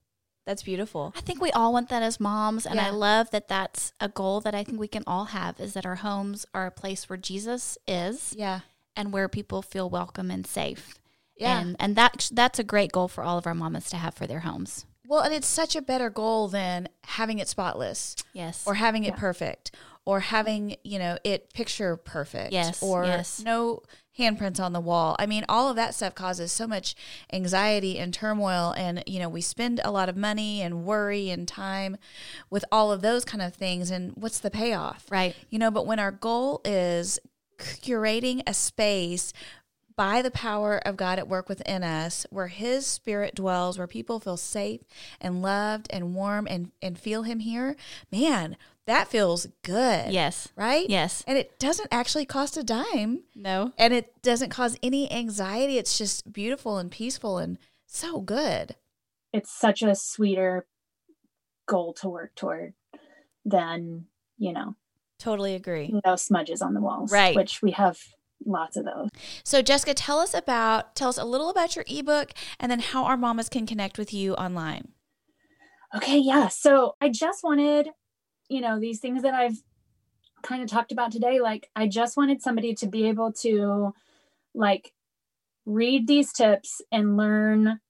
That's 0.47 0.63
beautiful. 0.63 1.13
I 1.17 1.21
think 1.21 1.43
we 1.43 1.51
all 1.53 1.73
want 1.73 1.89
that 1.89 2.03
as 2.03 2.21
moms, 2.21 2.67
and 2.67 2.79
I 2.81 2.91
love 2.91 3.31
that 3.33 3.49
that's 3.49 3.93
a 3.99 4.09
goal 4.09 4.41
that 4.43 4.55
I 4.55 4.63
think 4.63 4.79
we 4.79 4.87
can 4.89 5.03
all 5.07 5.27
have 5.27 5.59
is 5.59 5.73
that 5.75 5.85
our 5.85 5.97
homes 5.97 6.47
are 6.55 6.67
a 6.67 6.71
place 6.71 7.09
where 7.09 7.17
Jesus 7.17 7.77
is 7.87 8.33
yeah. 8.39 8.61
and 8.95 9.13
where 9.13 9.29
people 9.29 9.61
feel 9.61 9.91
welcome 9.91 10.31
and 10.31 10.47
safe. 10.47 10.95
Yeah 11.37 11.61
And 11.61 11.77
and 11.79 11.97
that 11.97 12.31
that's 12.33 12.59
a 12.59 12.65
great 12.65 12.93
goal 12.93 13.09
for 13.09 13.23
all 13.25 13.39
of 13.39 13.47
our 13.47 13.55
mamas 13.55 13.89
to 13.91 13.97
have 13.97 14.15
for 14.15 14.27
their 14.27 14.41
homes. 14.41 14.87
Well, 15.09 15.21
and 15.23 15.33
it's 15.33 15.47
such 15.47 15.77
a 15.77 15.83
better 15.83 16.11
goal 16.11 16.49
than 16.49 16.89
having 17.05 17.39
it 17.39 17.47
spotless 17.49 18.17
Yes. 18.33 18.65
or 18.67 18.75
having 18.75 19.05
it 19.05 19.15
Yeah. 19.15 19.17
perfect 19.21 19.71
or 20.05 20.21
having, 20.21 20.77
you 20.85 20.99
know, 20.99 21.19
it 21.25 21.53
picture 21.53 21.97
perfect 21.97 22.53
Yes, 22.53 22.83
or 22.83 23.05
yes. 23.05 23.41
no 23.45 23.83
handprints 24.19 24.59
on 24.59 24.73
the 24.73 24.81
wall. 24.81 25.15
I 25.19 25.27
mean, 25.27 25.45
all 25.49 25.69
of 25.69 25.77
that 25.77 25.95
stuff 25.95 26.15
causes 26.15 26.51
so 26.51 26.67
much 26.67 26.95
anxiety 27.33 27.99
and 27.99 28.13
turmoil 28.15 28.73
and, 28.77 29.03
you 29.07 29.19
know, 29.21 29.29
we 29.29 29.41
spend 29.43 29.81
a 29.85 29.91
lot 29.93 30.09
of 30.09 30.17
money 30.17 30.61
and 30.63 30.85
worry 30.85 31.29
and 31.31 31.47
time 31.47 31.97
with 32.51 32.65
all 32.73 32.91
of 32.91 33.01
those 33.03 33.25
kind 33.25 33.43
of 33.43 33.55
things 33.55 33.91
and 33.93 34.13
what's 34.17 34.41
the 34.41 34.51
payoff? 34.51 35.07
right. 35.11 35.37
You 35.51 35.59
know, 35.61 35.71
but 35.71 35.87
when 35.87 35.99
our 36.01 36.11
goal 36.13 36.61
is 36.65 37.19
curating 37.59 38.43
a 38.47 38.55
space 38.55 39.33
by 39.97 40.21
the 40.23 40.31
power 40.31 40.79
of 40.85 40.97
God 40.97 41.19
at 41.19 41.27
work 41.29 41.49
within 41.49 41.83
us, 41.83 42.27
where 42.31 42.49
His 42.49 42.87
Spirit 42.87 43.35
dwells, 43.35 43.79
where 43.79 43.87
people 43.87 44.21
feel 44.21 44.37
safe 44.37 44.83
and 45.21 45.41
loved 45.43 45.87
and 45.91 46.15
warm 46.15 46.47
and, 46.49 46.71
and 46.83 46.99
feel 46.99 47.23
Him 47.23 47.41
here, 47.41 47.77
man, 48.13 48.57
that 48.87 49.09
feels 49.09 49.47
good. 49.63 50.13
Yes. 50.13 50.49
Right? 50.55 50.89
Yes. 50.89 51.25
And 51.27 51.37
it 51.39 51.59
doesn't 51.59 51.89
actually 51.91 52.25
cost 52.27 52.57
a 52.57 52.63
dime 52.63 53.23
No. 53.35 53.73
and 53.79 53.93
it 53.93 54.21
doesn't 54.23 54.51
cause 54.51 54.77
any 54.83 55.11
anxiety. 55.11 55.79
It's 55.79 55.99
just 55.99 56.33
beautiful 56.33 56.79
and 56.79 56.91
peaceful 56.91 57.39
and 57.39 57.59
so 57.87 58.21
good. 58.21 58.77
it's 59.33 59.51
such 59.51 59.83
a 59.83 59.95
sweeter 59.95 60.67
goal 61.67 61.93
to 61.95 62.09
work 62.09 62.35
toward 62.37 62.75
than 63.45 64.07
you 64.39 64.53
know 64.53 64.75
Totally 65.19 65.55
agree. 65.55 65.99
no 66.05 66.15
smudges 66.17 66.61
on 66.63 66.75
the 66.75 66.81
walls 66.81 67.11
Right. 67.11 67.35
which 67.35 67.63
we 67.63 67.71
have 67.73 67.99
lots 68.45 68.77
of 68.77 68.85
those 68.85 69.09
So, 69.45 69.63
Jessica, 69.63 69.95
tell 69.95 70.19
us 70.19 70.35
about, 70.35 70.95
tell 70.95 71.09
us 71.09 71.19
a 71.19 71.25
little 71.25 71.51
about 71.51 71.75
your 71.75 71.85
ebook 71.89 72.33
and 72.61 72.71
then 72.71 72.81
how 72.81 73.05
our 73.05 73.17
mamas 73.17 73.49
can 73.49 73.67
connect 73.67 73.99
with 73.99 74.13
you 74.13 74.35
online. 74.35 74.93
Okay, 75.95 76.19
yeah. 76.19 76.49
So 76.49 76.97
I 77.01 77.09
just 77.09 77.43
wanted, 77.43 77.89
you 78.49 78.61
know, 78.61 78.79
these 78.79 79.01
things 79.01 79.23
that 79.23 79.35
I've 79.35 79.57
kind 80.43 80.63
of 80.63 80.69
talked 80.69 80.93
about 80.93 81.13
today. 81.13 81.41
Like, 81.41 81.71
I 81.75 81.87
just 81.89 82.17
wanted 82.17 82.43
somebody 82.43 82.75
to 82.77 82.87
be 82.87 83.09
able 83.09 83.33
to, 83.41 83.95
like, 84.55 84.93
read 85.65 86.07
these 86.07 86.33
tips 86.33 86.81
and 86.93 87.17
learn 87.17 87.81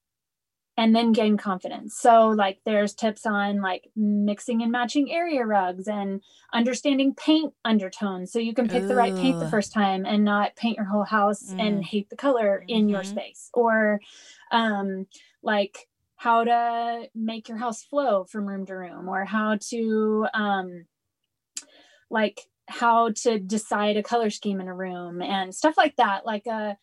and 0.77 0.95
then 0.95 1.13
gain 1.13 1.37
confidence. 1.39 1.97
So, 1.99 2.29
like, 2.29 2.61
there's 2.65 2.95
tips 2.95 3.25
on 3.27 3.61
like 3.63 3.91
mixing 3.97 4.63
and 4.63 4.71
matching 4.73 5.11
area 5.11 5.45
rugs 5.45 5.89
and 5.89 6.23
understanding 6.53 7.15
paint 7.15 7.55
undertones 7.65 8.33
so 8.33 8.39
you 8.39 8.55
can 8.55 8.69
pick 8.69 8.87
the 8.87 8.95
right 8.95 9.15
paint 9.17 9.39
the 9.39 9.47
first 9.47 9.73
time 9.73 10.05
and 10.07 10.25
not 10.25 10.57
paint 10.57 10.77
your 10.77 10.87
whole 10.87 11.05
house 11.05 11.53
Mm. 11.53 11.59
and 11.59 11.85
hate 11.85 12.11
the 12.11 12.17
color 12.17 12.65
in 12.69 12.89
your 12.89 13.03
Mhm. 13.03 13.09
space. 13.09 13.51
Or, 13.55 14.01
um, 14.51 15.07
like, 15.43 15.89
how 16.17 16.45
to 16.45 17.09
make 17.15 17.49
your 17.49 17.59
house 17.59 17.83
flow 17.85 18.25
from 18.25 18.47
room 18.47 18.65
to 18.67 18.75
room 18.75 19.09
or 19.09 19.25
how 19.27 19.57
to 19.71 20.27
um 20.33 20.87
like 22.11 22.41
how 22.69 23.11
to 23.11 23.39
decide 23.39 23.97
a 23.97 24.03
color 24.03 24.31
scheme 24.31 24.61
in 24.61 24.69
a 24.69 24.75
room 24.75 25.23
and 25.23 25.55
stuff 25.55 25.77
like 25.77 25.97
that 25.97 26.27
like 26.27 26.47
a 26.47 26.77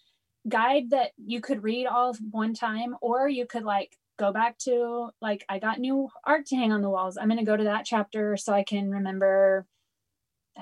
guide 0.47 0.89
that 0.89 1.11
you 1.17 1.39
could 1.41 1.63
read 1.63 1.85
all 1.87 2.15
one 2.31 2.53
time 2.53 2.95
or 3.01 3.27
you 3.29 3.45
could 3.45 3.63
like 3.63 3.97
go 4.19 4.31
back 4.31 4.57
to 4.57 5.09
like 5.21 5.45
i 5.49 5.57
got 5.57 5.79
new 5.79 6.07
art 6.25 6.45
to 6.45 6.55
hang 6.55 6.71
on 6.71 6.81
the 6.81 6.89
walls 6.89 7.17
i'm 7.17 7.27
going 7.27 7.39
to 7.39 7.45
go 7.45 7.55
to 7.57 7.63
that 7.63 7.85
chapter 7.85 8.35
so 8.37 8.53
i 8.53 8.63
can 8.63 8.91
remember 8.91 9.65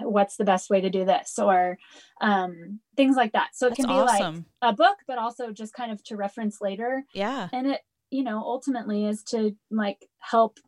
what's 0.02 0.38
the 0.38 0.46
best 0.46 0.70
way 0.70 0.80
to 0.80 0.90
do 0.90 1.04
this 1.04 1.38
or 1.38 1.78
um, 2.22 2.80
things 2.96 3.18
like 3.18 3.34
that 3.34 3.50
so 3.54 3.68
it 3.68 3.72
That's 3.72 3.82
can 3.82 3.88
be 3.88 3.94
awesome. 3.94 4.36
like 4.62 4.72
a 4.72 4.74
book 4.74 4.98
but 5.08 5.18
also 5.18 5.52
just 5.52 5.74
kind 5.74 5.92
of 5.92 6.02
to 6.06 6.16
reference 6.16 6.62
later 6.62 7.04
Yeah. 7.14 7.50
and 7.52 7.68
it 7.68 7.82
you 8.10 8.24
know 8.24 8.38
ultimately 8.40 9.06
is 9.06 9.22
to 9.24 9.56
like 9.70 10.08
help 10.20 10.60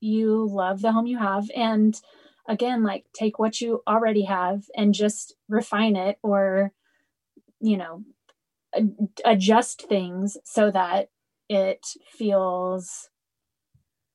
you 0.00 0.46
love 0.50 0.82
the 0.82 0.92
home 0.92 1.06
you 1.06 1.16
have 1.18 1.50
and 1.56 1.98
again 2.48 2.82
like 2.82 3.06
take 3.14 3.38
what 3.38 3.60
you 3.60 3.82
already 3.86 4.24
have 4.24 4.64
and 4.76 4.92
just 4.92 5.34
refine 5.48 5.96
it 5.96 6.18
or 6.22 6.72
you 7.60 7.78
know 7.78 8.02
adjust 9.24 9.82
things 9.88 10.36
so 10.44 10.70
that 10.70 11.08
it 11.48 11.86
feels 12.10 13.08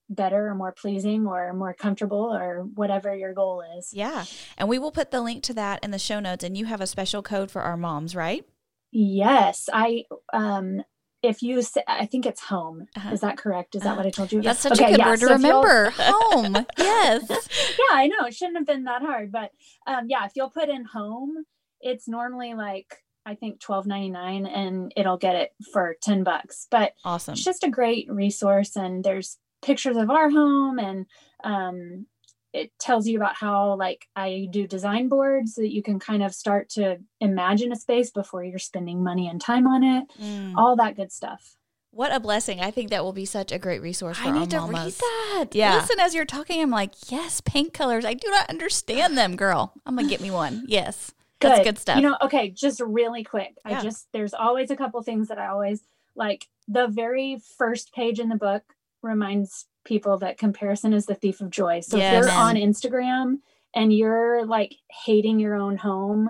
better 0.09 0.47
or 0.49 0.55
more 0.55 0.73
pleasing 0.73 1.25
or 1.25 1.53
more 1.53 1.73
comfortable 1.73 2.33
or 2.35 2.63
whatever 2.75 3.15
your 3.15 3.33
goal 3.33 3.63
is 3.77 3.93
Yeah. 3.93 4.25
And 4.57 4.67
we 4.67 4.77
will 4.77 4.91
put 4.91 5.11
the 5.11 5.21
link 5.21 5.41
to 5.43 5.53
that 5.53 5.81
in 5.83 5.91
the 5.91 5.99
show 5.99 6.19
notes. 6.19 6.43
And 6.43 6.57
you 6.57 6.65
have 6.65 6.81
a 6.81 6.87
special 6.87 7.21
code 7.21 7.49
for 7.49 7.61
our 7.61 7.77
moms, 7.77 8.15
right? 8.15 8.45
yes 8.93 9.69
i 9.71 10.03
um 10.33 10.83
if 11.23 11.41
you 11.41 11.61
say 11.61 11.81
i 11.87 12.05
think 12.05 12.25
it's 12.25 12.41
home 12.41 12.87
Uh-huh. 12.97 13.13
is 13.13 13.21
that 13.21 13.37
correct 13.37 13.73
is 13.73 13.83
that 13.83 13.95
what 13.95 14.05
i 14.05 14.09
told 14.09 14.33
you 14.33 14.41
That's 14.41 14.59
such 14.59 14.73
Okay, 14.73 14.87
a 14.87 14.91
good 14.91 14.97
yeah, 14.97 15.07
word 15.07 15.19
to 15.21 15.27
so 15.27 15.31
remember. 15.31 15.89
Home. 15.97 16.65
Yes. 16.77 17.23
yeah, 17.29 17.95
I 17.95 18.07
know 18.07 18.25
it 18.25 18.33
shouldn't 18.35 18.57
have 18.57 18.67
been 18.67 18.83
that 18.83 19.01
hard, 19.01 19.31
but 19.31 19.51
um, 19.87 20.07
yeah, 20.09 20.25
if 20.25 20.33
you'll 20.35 20.49
put 20.49 20.67
in 20.67 20.83
home, 20.83 21.45
it's 21.79 22.09
normally 22.09 22.53
like 22.53 22.97
I 23.25 23.35
think 23.35 23.59
twelve 23.59 23.85
ninety 23.85 24.09
nine, 24.09 24.45
and 24.45 24.91
it'll 24.95 25.17
get 25.17 25.35
it 25.35 25.51
for 25.71 25.95
ten 26.01 26.23
bucks. 26.23 26.67
But 26.69 26.93
Awesome. 27.05 27.33
it's 27.33 27.43
just 27.43 27.63
a 27.63 27.69
great 27.69 28.11
resource, 28.11 28.75
and 28.75 29.03
there's 29.03 29.37
pictures 29.61 29.97
of 29.97 30.09
our 30.09 30.29
home, 30.29 30.79
and 30.79 31.05
um, 31.43 32.05
it 32.53 32.71
tells 32.79 33.07
you 33.07 33.17
about 33.17 33.35
how 33.35 33.75
like 33.75 34.07
I 34.15 34.47
do 34.51 34.67
design 34.67 35.07
boards 35.07 35.55
so 35.55 35.61
that 35.61 35.73
you 35.73 35.83
can 35.83 35.99
kind 35.99 36.23
of 36.23 36.33
start 36.33 36.69
to 36.71 36.97
imagine 37.19 37.71
a 37.71 37.75
space 37.75 38.11
before 38.11 38.43
you're 38.43 38.59
spending 38.59 39.03
money 39.03 39.27
and 39.27 39.39
time 39.39 39.67
on 39.67 39.83
it. 39.83 40.03
Mm. 40.21 40.55
All 40.57 40.75
that 40.75 40.95
good 40.95 41.11
stuff. 41.11 41.55
What 41.93 42.13
a 42.15 42.21
blessing. 42.21 42.61
I 42.61 42.71
think 42.71 42.89
that 42.89 43.03
will 43.03 43.11
be 43.11 43.25
such 43.25 43.51
a 43.51 43.59
great 43.59 43.81
resource 43.81 44.17
for 44.17 44.29
I 44.29 44.39
need 44.39 44.49
to 44.51 44.61
read 44.61 44.93
that. 44.93 45.47
Yeah. 45.51 45.75
Listen, 45.75 45.99
as 45.99 46.15
you're 46.15 46.23
talking, 46.23 46.61
I'm 46.61 46.69
like, 46.69 46.93
yes, 47.11 47.41
paint 47.41 47.73
colors. 47.73 48.05
I 48.05 48.13
do 48.13 48.29
not 48.29 48.49
understand 48.49 49.17
them, 49.17 49.35
girl. 49.35 49.73
I'm 49.85 49.97
gonna 49.97 50.07
get 50.07 50.21
me 50.21 50.31
one. 50.31 50.63
Yes, 50.67 51.11
that's 51.49 51.63
good 51.63 51.77
stuff. 51.79 51.97
You 51.97 52.03
know, 52.03 52.17
okay, 52.21 52.49
just 52.49 52.79
really 52.81 53.23
quick. 53.23 53.57
Yeah. 53.67 53.79
I 53.79 53.81
just 53.81 54.07
there's 54.13 54.33
always 54.33 54.71
a 54.71 54.75
couple 54.75 55.01
things 55.03 55.27
that 55.29 55.37
I 55.39 55.47
always 55.47 55.81
like. 56.15 56.47
The 56.67 56.87
very 56.87 57.37
first 57.57 57.93
page 57.93 58.19
in 58.19 58.29
the 58.29 58.35
book 58.35 58.63
reminds 59.01 59.67
people 59.83 60.17
that 60.19 60.37
comparison 60.37 60.93
is 60.93 61.05
the 61.07 61.15
thief 61.15 61.41
of 61.41 61.49
joy. 61.49 61.79
So 61.81 61.97
Yes. 61.97 62.13
if 62.13 62.19
you're 62.29 62.31
on 62.37 62.55
Instagram 62.55 63.39
and 63.73 63.91
you're 63.91 64.45
like 64.45 64.75
hating 65.05 65.39
your 65.39 65.55
own 65.55 65.77
home, 65.77 66.29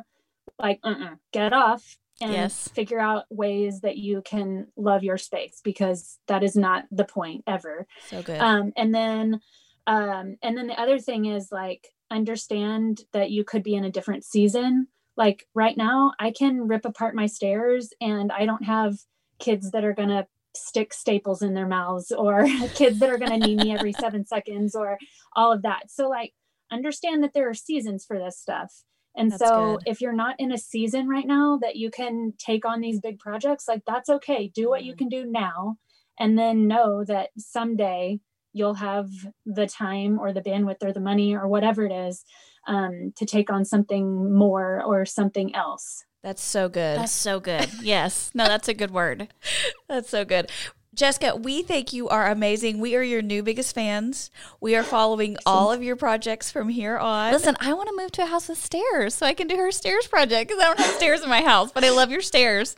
like 0.58 0.80
uh-uh, 0.84 1.16
get 1.34 1.52
off 1.54 1.98
and 2.22 2.32
Yes. 2.34 2.70
figure 2.74 3.00
out 3.00 3.26
ways 3.30 3.82
that 3.82 3.98
you 3.98 4.22
can 4.24 4.68
love 4.78 5.04
your 5.04 5.18
space 5.18 5.60
because 5.64 6.18
that 6.28 6.44
is 6.44 6.56
not 6.56 6.86
the 6.92 7.04
point 7.04 7.44
ever 7.48 7.88
So 8.08 8.22
good. 8.22 8.40
um 8.40 8.72
and 8.78 8.94
then 8.94 9.42
um 9.88 10.38
and 10.44 10.56
then 10.56 10.68
the 10.68 10.80
other 10.80 11.00
thing 11.00 11.26
is 11.26 11.52
like 11.52 11.88
understand 12.12 13.02
that 13.14 13.32
you 13.32 13.44
could 13.44 13.64
be 13.64 13.74
in 13.76 13.84
a 13.84 13.92
different 13.92 14.24
season 14.24 14.88
like 15.22 15.46
right 15.54 15.78
now 15.78 16.12
i 16.20 16.32
can 16.32 16.68
rip 16.68 16.84
apart 16.86 17.14
my 17.16 17.28
stairs 17.28 17.90
and 18.02 18.32
i 18.32 18.44
don't 18.46 18.64
have 18.66 18.96
kids 19.40 19.72
that 19.72 19.84
are 19.84 19.94
going 19.94 20.10
to 20.10 20.26
stick 20.56 20.94
staples 20.94 21.42
in 21.42 21.54
their 21.54 21.68
mouths 21.68 22.12
or 22.12 22.46
kids 22.76 23.00
that 23.00 23.10
are 23.10 23.18
going 23.20 23.32
to 23.32 23.38
need 23.38 23.58
me 23.58 23.72
every 23.72 23.94
7 24.04 24.26
seconds 24.26 24.76
or 24.76 24.98
all 25.36 25.52
of 25.52 25.62
that 25.62 25.84
so 25.90 26.10
like 26.10 26.34
understand 26.72 27.24
that 27.24 27.34
there 27.36 27.48
are 27.50 27.54
seasons 27.54 28.04
for 28.06 28.18
this 28.18 28.38
stuff 28.46 28.72
and 29.16 29.30
That's 29.32 29.44
so 29.48 29.78
good. 29.78 29.92
if 29.92 30.02
you're 30.02 30.22
not 30.26 30.36
in 30.40 30.52
a 30.52 30.58
season 30.58 31.08
right 31.08 31.28
now 31.28 31.60
that 31.62 31.76
you 31.76 31.92
can 31.92 32.34
take 32.38 32.66
on 32.66 32.82
these 32.82 33.00
big 33.00 33.20
projects 33.20 33.68
like 33.68 33.84
that's 33.86 34.10
okay 34.10 34.52
do 34.62 34.70
what 34.70 34.84
you 34.84 34.94
Mhm. 34.94 34.98
can 34.98 35.10
do 35.10 35.26
now 35.26 35.78
and 36.20 36.38
then 36.40 36.68
know 36.68 37.04
that 37.06 37.30
someday 37.38 38.20
you'll 38.54 38.74
have 38.90 39.10
the 39.46 39.68
time 39.68 40.20
or 40.20 40.34
the 40.34 40.42
bandwidth 40.42 40.84
or 40.84 40.92
the 40.94 41.00
money 41.12 41.34
or 41.36 41.48
whatever 41.48 41.86
it 41.86 41.92
is 41.92 42.24
um, 42.68 43.14
to 43.16 43.26
take 43.26 43.52
on 43.52 43.66
something 43.66 44.34
more 44.34 44.82
or 44.84 45.06
something 45.06 45.56
else. 45.56 46.06
That's 46.24 46.44
so 46.44 46.70
good. 46.70 47.00
that's 47.00 47.12
so 47.12 47.40
good. 47.40 47.70
Yes. 47.82 48.32
No, 48.34 48.46
that's 48.46 48.68
a 48.68 48.74
good 48.74 48.92
word. 48.92 49.30
That's 49.90 50.10
so 50.10 50.24
good. 50.24 50.50
Jessica, 50.94 51.38
we 51.38 51.62
think 51.62 51.94
you 51.94 52.10
are 52.10 52.30
amazing. 52.30 52.80
We 52.80 52.96
are 52.96 53.02
your 53.02 53.22
new 53.22 53.44
biggest 53.44 53.74
fans. 53.74 54.30
We 54.60 54.76
are 54.76 54.84
following 54.84 55.38
all 55.46 55.72
of 55.72 55.82
your 55.82 55.96
projects 55.96 56.52
from 56.52 56.68
here 56.68 56.98
on. 56.98 57.32
Listen, 57.32 57.56
I 57.62 57.74
want 57.74 57.88
to 57.88 57.96
move 57.98 58.12
to 58.14 58.24
a 58.24 58.26
house 58.26 58.50
with 58.50 58.58
stairs 58.58 59.16
so 59.16 59.26
I 59.26 59.34
can 59.34 59.48
do 59.48 59.56
her 59.56 59.72
stairs 59.72 60.08
project 60.08 60.50
because 60.50 60.62
I 60.62 60.68
don't 60.68 60.80
have 60.80 60.96
stairs 60.96 61.24
in 61.24 61.30
my 61.30 61.44
house, 61.44 61.72
but 61.72 61.86
I 61.86 61.92
love 61.92 62.12
your 62.12 62.22
stairs. 62.22 62.76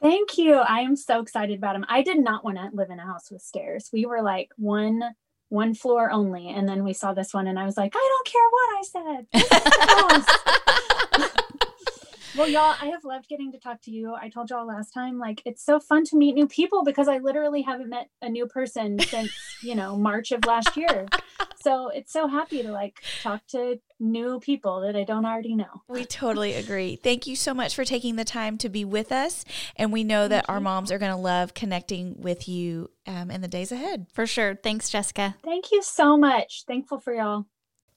Thank 0.00 0.38
you. 0.38 0.54
I 0.54 0.80
am 0.80 0.96
so 0.96 1.20
excited 1.20 1.58
about 1.58 1.74
them. 1.74 1.84
I 1.88 2.02
did 2.02 2.18
not 2.18 2.44
want 2.44 2.56
to 2.56 2.70
live 2.72 2.90
in 2.90 2.98
a 2.98 3.06
house 3.06 3.30
with 3.30 3.42
stairs. 3.42 3.90
We 3.92 4.06
were 4.06 4.22
like 4.22 4.50
one 4.56 5.02
one 5.48 5.74
floor 5.74 6.10
only, 6.10 6.48
and 6.48 6.68
then 6.68 6.84
we 6.84 6.92
saw 6.92 7.12
this 7.14 7.32
one, 7.34 7.46
and 7.46 7.58
I 7.58 7.64
was 7.64 7.76
like, 7.76 7.94
I 7.94 8.08
don't 8.12 8.26
care 8.26 8.48
what 8.50 8.68
I 8.78 8.82
said. 8.82 9.26
This 9.34 9.44
is 9.44 9.50
the 9.50 9.86
house. 9.98 10.26
Well, 12.36 12.48
y'all, 12.48 12.74
I 12.80 12.86
have 12.86 13.04
loved 13.04 13.28
getting 13.28 13.52
to 13.52 13.58
talk 13.58 13.80
to 13.82 13.90
you. 13.90 14.14
I 14.14 14.28
told 14.28 14.50
y'all 14.50 14.66
last 14.66 14.92
time, 14.92 15.18
like 15.18 15.42
it's 15.44 15.64
so 15.64 15.78
fun 15.78 16.04
to 16.06 16.16
meet 16.16 16.34
new 16.34 16.48
people 16.48 16.84
because 16.84 17.08
I 17.08 17.18
literally 17.18 17.62
haven't 17.62 17.88
met 17.88 18.08
a 18.22 18.28
new 18.28 18.46
person 18.46 18.98
since 19.08 19.32
you 19.62 19.74
know 19.74 19.96
March 19.96 20.32
of 20.32 20.44
last 20.44 20.76
year. 20.76 21.06
So 21.64 21.88
it's 21.88 22.12
so 22.12 22.28
happy 22.28 22.62
to 22.62 22.70
like 22.70 23.02
talk 23.22 23.46
to 23.48 23.80
new 23.98 24.38
people 24.38 24.82
that 24.82 24.96
I 24.96 25.04
don't 25.04 25.24
already 25.24 25.54
know. 25.54 25.82
We 25.88 26.04
totally 26.04 26.54
agree. 26.54 26.96
Thank 26.96 27.26
you 27.26 27.36
so 27.36 27.54
much 27.54 27.74
for 27.74 27.84
taking 27.84 28.16
the 28.16 28.24
time 28.24 28.58
to 28.58 28.68
be 28.68 28.84
with 28.84 29.10
us. 29.10 29.46
And 29.76 29.90
we 29.90 30.04
know 30.04 30.28
that 30.28 30.46
Thank 30.46 30.48
our 30.50 30.60
moms 30.60 30.92
are 30.92 30.98
going 30.98 31.12
to 31.12 31.16
love 31.16 31.54
connecting 31.54 32.20
with 32.20 32.48
you 32.48 32.90
um, 33.06 33.30
in 33.30 33.40
the 33.40 33.48
days 33.48 33.72
ahead. 33.72 34.08
For 34.12 34.26
sure. 34.26 34.56
Thanks, 34.56 34.90
Jessica. 34.90 35.36
Thank 35.42 35.72
you 35.72 35.82
so 35.82 36.18
much. 36.18 36.64
Thankful 36.66 36.98
for 36.98 37.14
y'all. 37.14 37.46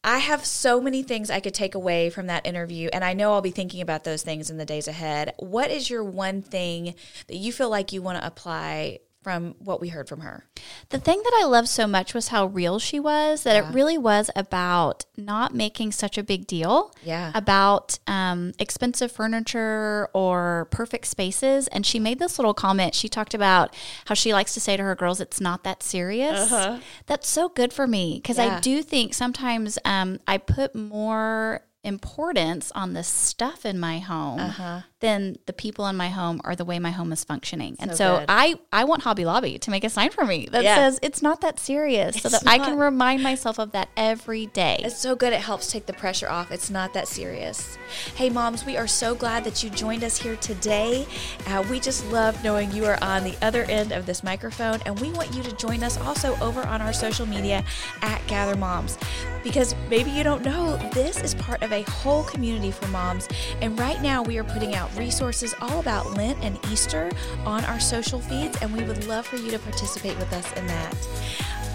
I 0.08 0.20
have 0.20 0.46
so 0.46 0.80
many 0.80 1.04
things 1.04 1.30
I 1.30 1.42
could 1.42 1.54
take 1.54 1.76
away 1.76 2.10
from 2.10 2.28
that 2.28 2.48
interview, 2.48 2.88
and 2.94 3.04
I 3.04 3.12
know 3.12 3.34
I'll 3.34 3.42
be 3.42 3.52
thinking 3.52 3.82
about 3.82 4.06
those 4.06 4.24
things 4.24 4.50
in 4.50 4.56
the 4.56 4.64
days 4.64 4.88
ahead. 4.88 5.34
What 5.38 5.70
is 5.70 5.90
your 5.90 6.02
one 6.02 6.42
thing 6.42 6.96
that 7.28 7.36
you 7.36 7.52
feel 7.52 7.70
like 7.70 7.92
you 7.92 8.02
want 8.02 8.18
to 8.18 8.26
apply 8.26 9.00
from 9.28 9.56
what 9.60 9.82
we 9.82 9.90
heard 9.90 10.08
from 10.08 10.22
her? 10.22 10.46
The 10.88 11.00
thing 11.00 11.22
that 11.22 11.38
I 11.42 11.46
loved 11.46 11.68
so 11.68 11.86
much 11.86 12.14
was 12.14 12.30
how 12.30 12.46
real 12.46 12.80
she 12.80 12.98
was, 12.98 13.44
that 13.44 13.56
Yeah. 13.62 13.68
it 13.70 13.74
really 13.74 13.98
was 13.98 14.32
about 14.38 15.04
not 15.18 15.54
making 15.54 15.92
such 15.92 16.18
a 16.18 16.24
big 16.24 16.48
deal 16.48 16.94
Yeah. 17.04 17.34
about 17.36 18.00
um, 18.08 18.54
expensive 18.58 19.12
furniture 19.12 20.08
or 20.14 20.70
perfect 20.72 21.08
spaces. 21.08 21.68
And 21.68 21.86
she 21.86 22.00
made 22.00 22.20
this 22.20 22.40
little 22.40 22.54
comment. 22.54 22.96
She 22.96 23.10
talked 23.10 23.34
about 23.34 23.76
how 24.06 24.16
she 24.16 24.32
likes 24.32 24.54
to 24.54 24.62
say 24.62 24.78
to 24.78 24.84
her 24.84 24.96
girls, 24.96 25.20
it's 25.20 25.42
not 25.42 25.66
that 25.66 25.84
serious. 25.84 26.50
Uh-huh. 26.50 26.80
That's 27.08 27.28
so 27.28 27.50
good 27.50 27.74
for 27.74 27.86
me 27.86 28.20
because 28.24 28.38
Yeah. 28.38 28.56
I 28.56 28.60
do 28.62 28.82
think 28.82 29.14
sometimes 29.14 29.78
um, 29.84 30.20
I 30.26 30.38
put 30.38 30.74
more 30.74 31.66
importance 31.84 32.72
on 32.76 32.94
the 32.94 33.04
stuff 33.04 33.66
in 33.66 33.80
my 33.80 34.00
home 34.00 34.40
Uh-huh. 34.40 34.82
Than 35.00 35.38
the 35.46 35.54
people 35.54 35.86
in 35.88 35.96
my 35.96 36.10
home 36.10 36.42
or 36.44 36.56
the 36.56 36.66
way 36.66 36.80
my 36.80 36.90
home 36.92 37.12
is 37.12 37.24
functioning. 37.24 37.76
And 37.80 37.92
So 37.92 37.98
so 37.98 38.20
good. 38.20 38.26
I 38.30 38.56
I 38.72 38.84
want 38.86 39.04
Hobby 39.04 39.26
Lobby 39.26 39.60
to 39.60 39.70
make 39.70 39.84
a 39.84 39.90
sign 39.90 40.10
for 40.10 40.26
me 40.26 40.48
that 40.52 40.64
Yeah. 40.64 40.76
says 40.76 41.00
it's 41.04 41.22
not 41.22 41.42
that 41.42 41.60
serious 41.60 42.16
so 42.22 42.30
It's 42.30 42.40
that 42.40 42.48
I 42.50 42.58
can 42.58 42.78
remind 42.78 43.22
myself 43.22 43.60
of 43.60 43.74
that 43.74 43.90
every 43.96 44.48
day. 44.48 44.82
It's 44.84 44.98
so 44.98 45.16
good. 45.16 45.34
It 45.34 45.42
helps 45.42 45.72
take 45.72 45.86
the 45.86 45.94
pressure 45.94 46.30
off. 46.30 46.52
It's 46.52 46.70
not 46.72 46.94
that 46.94 47.08
serious. 47.08 47.78
Hey, 48.16 48.30
moms, 48.30 48.66
we 48.66 48.76
are 48.76 48.88
so 48.88 49.14
glad 49.14 49.44
that 49.44 49.64
you 49.64 49.70
joined 49.70 50.04
us 50.04 50.18
here 50.18 50.36
today. 50.38 51.06
Uh, 51.48 51.64
we 51.70 51.80
just 51.80 52.06
love 52.12 52.44
knowing 52.44 52.72
you 52.72 52.86
are 52.86 52.98
on 53.04 53.24
the 53.24 53.36
other 53.44 53.64
end 53.66 53.92
of 53.92 54.06
this 54.06 54.24
microphone, 54.24 54.80
and 54.86 55.00
we 55.00 55.12
want 55.12 55.34
you 55.36 55.44
to 55.44 55.52
join 55.58 55.84
us 55.84 55.98
also 56.00 56.36
over 56.42 56.64
on 56.66 56.82
our 56.82 56.94
social 56.94 57.26
media 57.26 57.64
at 58.02 58.26
Gather 58.28 58.56
Moms. 58.56 58.98
Because 59.44 59.76
maybe 59.90 60.10
you 60.12 60.24
don't 60.24 60.44
know, 60.44 60.76
this 60.92 61.22
is 61.22 61.34
part 61.36 61.62
of 61.62 61.72
a 61.72 61.84
whole 61.84 62.24
community 62.24 62.72
for 62.72 62.88
moms. 62.88 63.28
And 63.62 63.80
right 63.80 64.02
now, 64.02 64.22
we 64.22 64.38
are 64.38 64.44
putting 64.44 64.76
out 64.88 64.98
resources 64.98 65.54
all 65.62 65.80
about 65.80 66.14
Lent 66.14 66.38
and 66.44 66.60
Easter 66.72 67.12
on 67.46 67.64
our 67.66 67.80
social 67.80 68.20
feeds, 68.20 68.58
and 68.62 68.76
we 68.76 68.84
would 68.84 69.06
love 69.08 69.26
for 69.26 69.38
you 69.38 69.52
to 69.52 69.60
participate 69.60 70.18
with 70.18 70.32
us 70.34 70.52
in 70.54 70.68
that. 70.68 70.96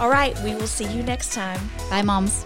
All 0.01 0.11
right, 0.11 0.39
we 0.43 0.55
will 0.55 0.67
see 0.67 0.87
you 0.87 1.03
next 1.03 1.33
time. 1.33 1.61
Bye, 1.91 2.03
moms. 2.03 2.45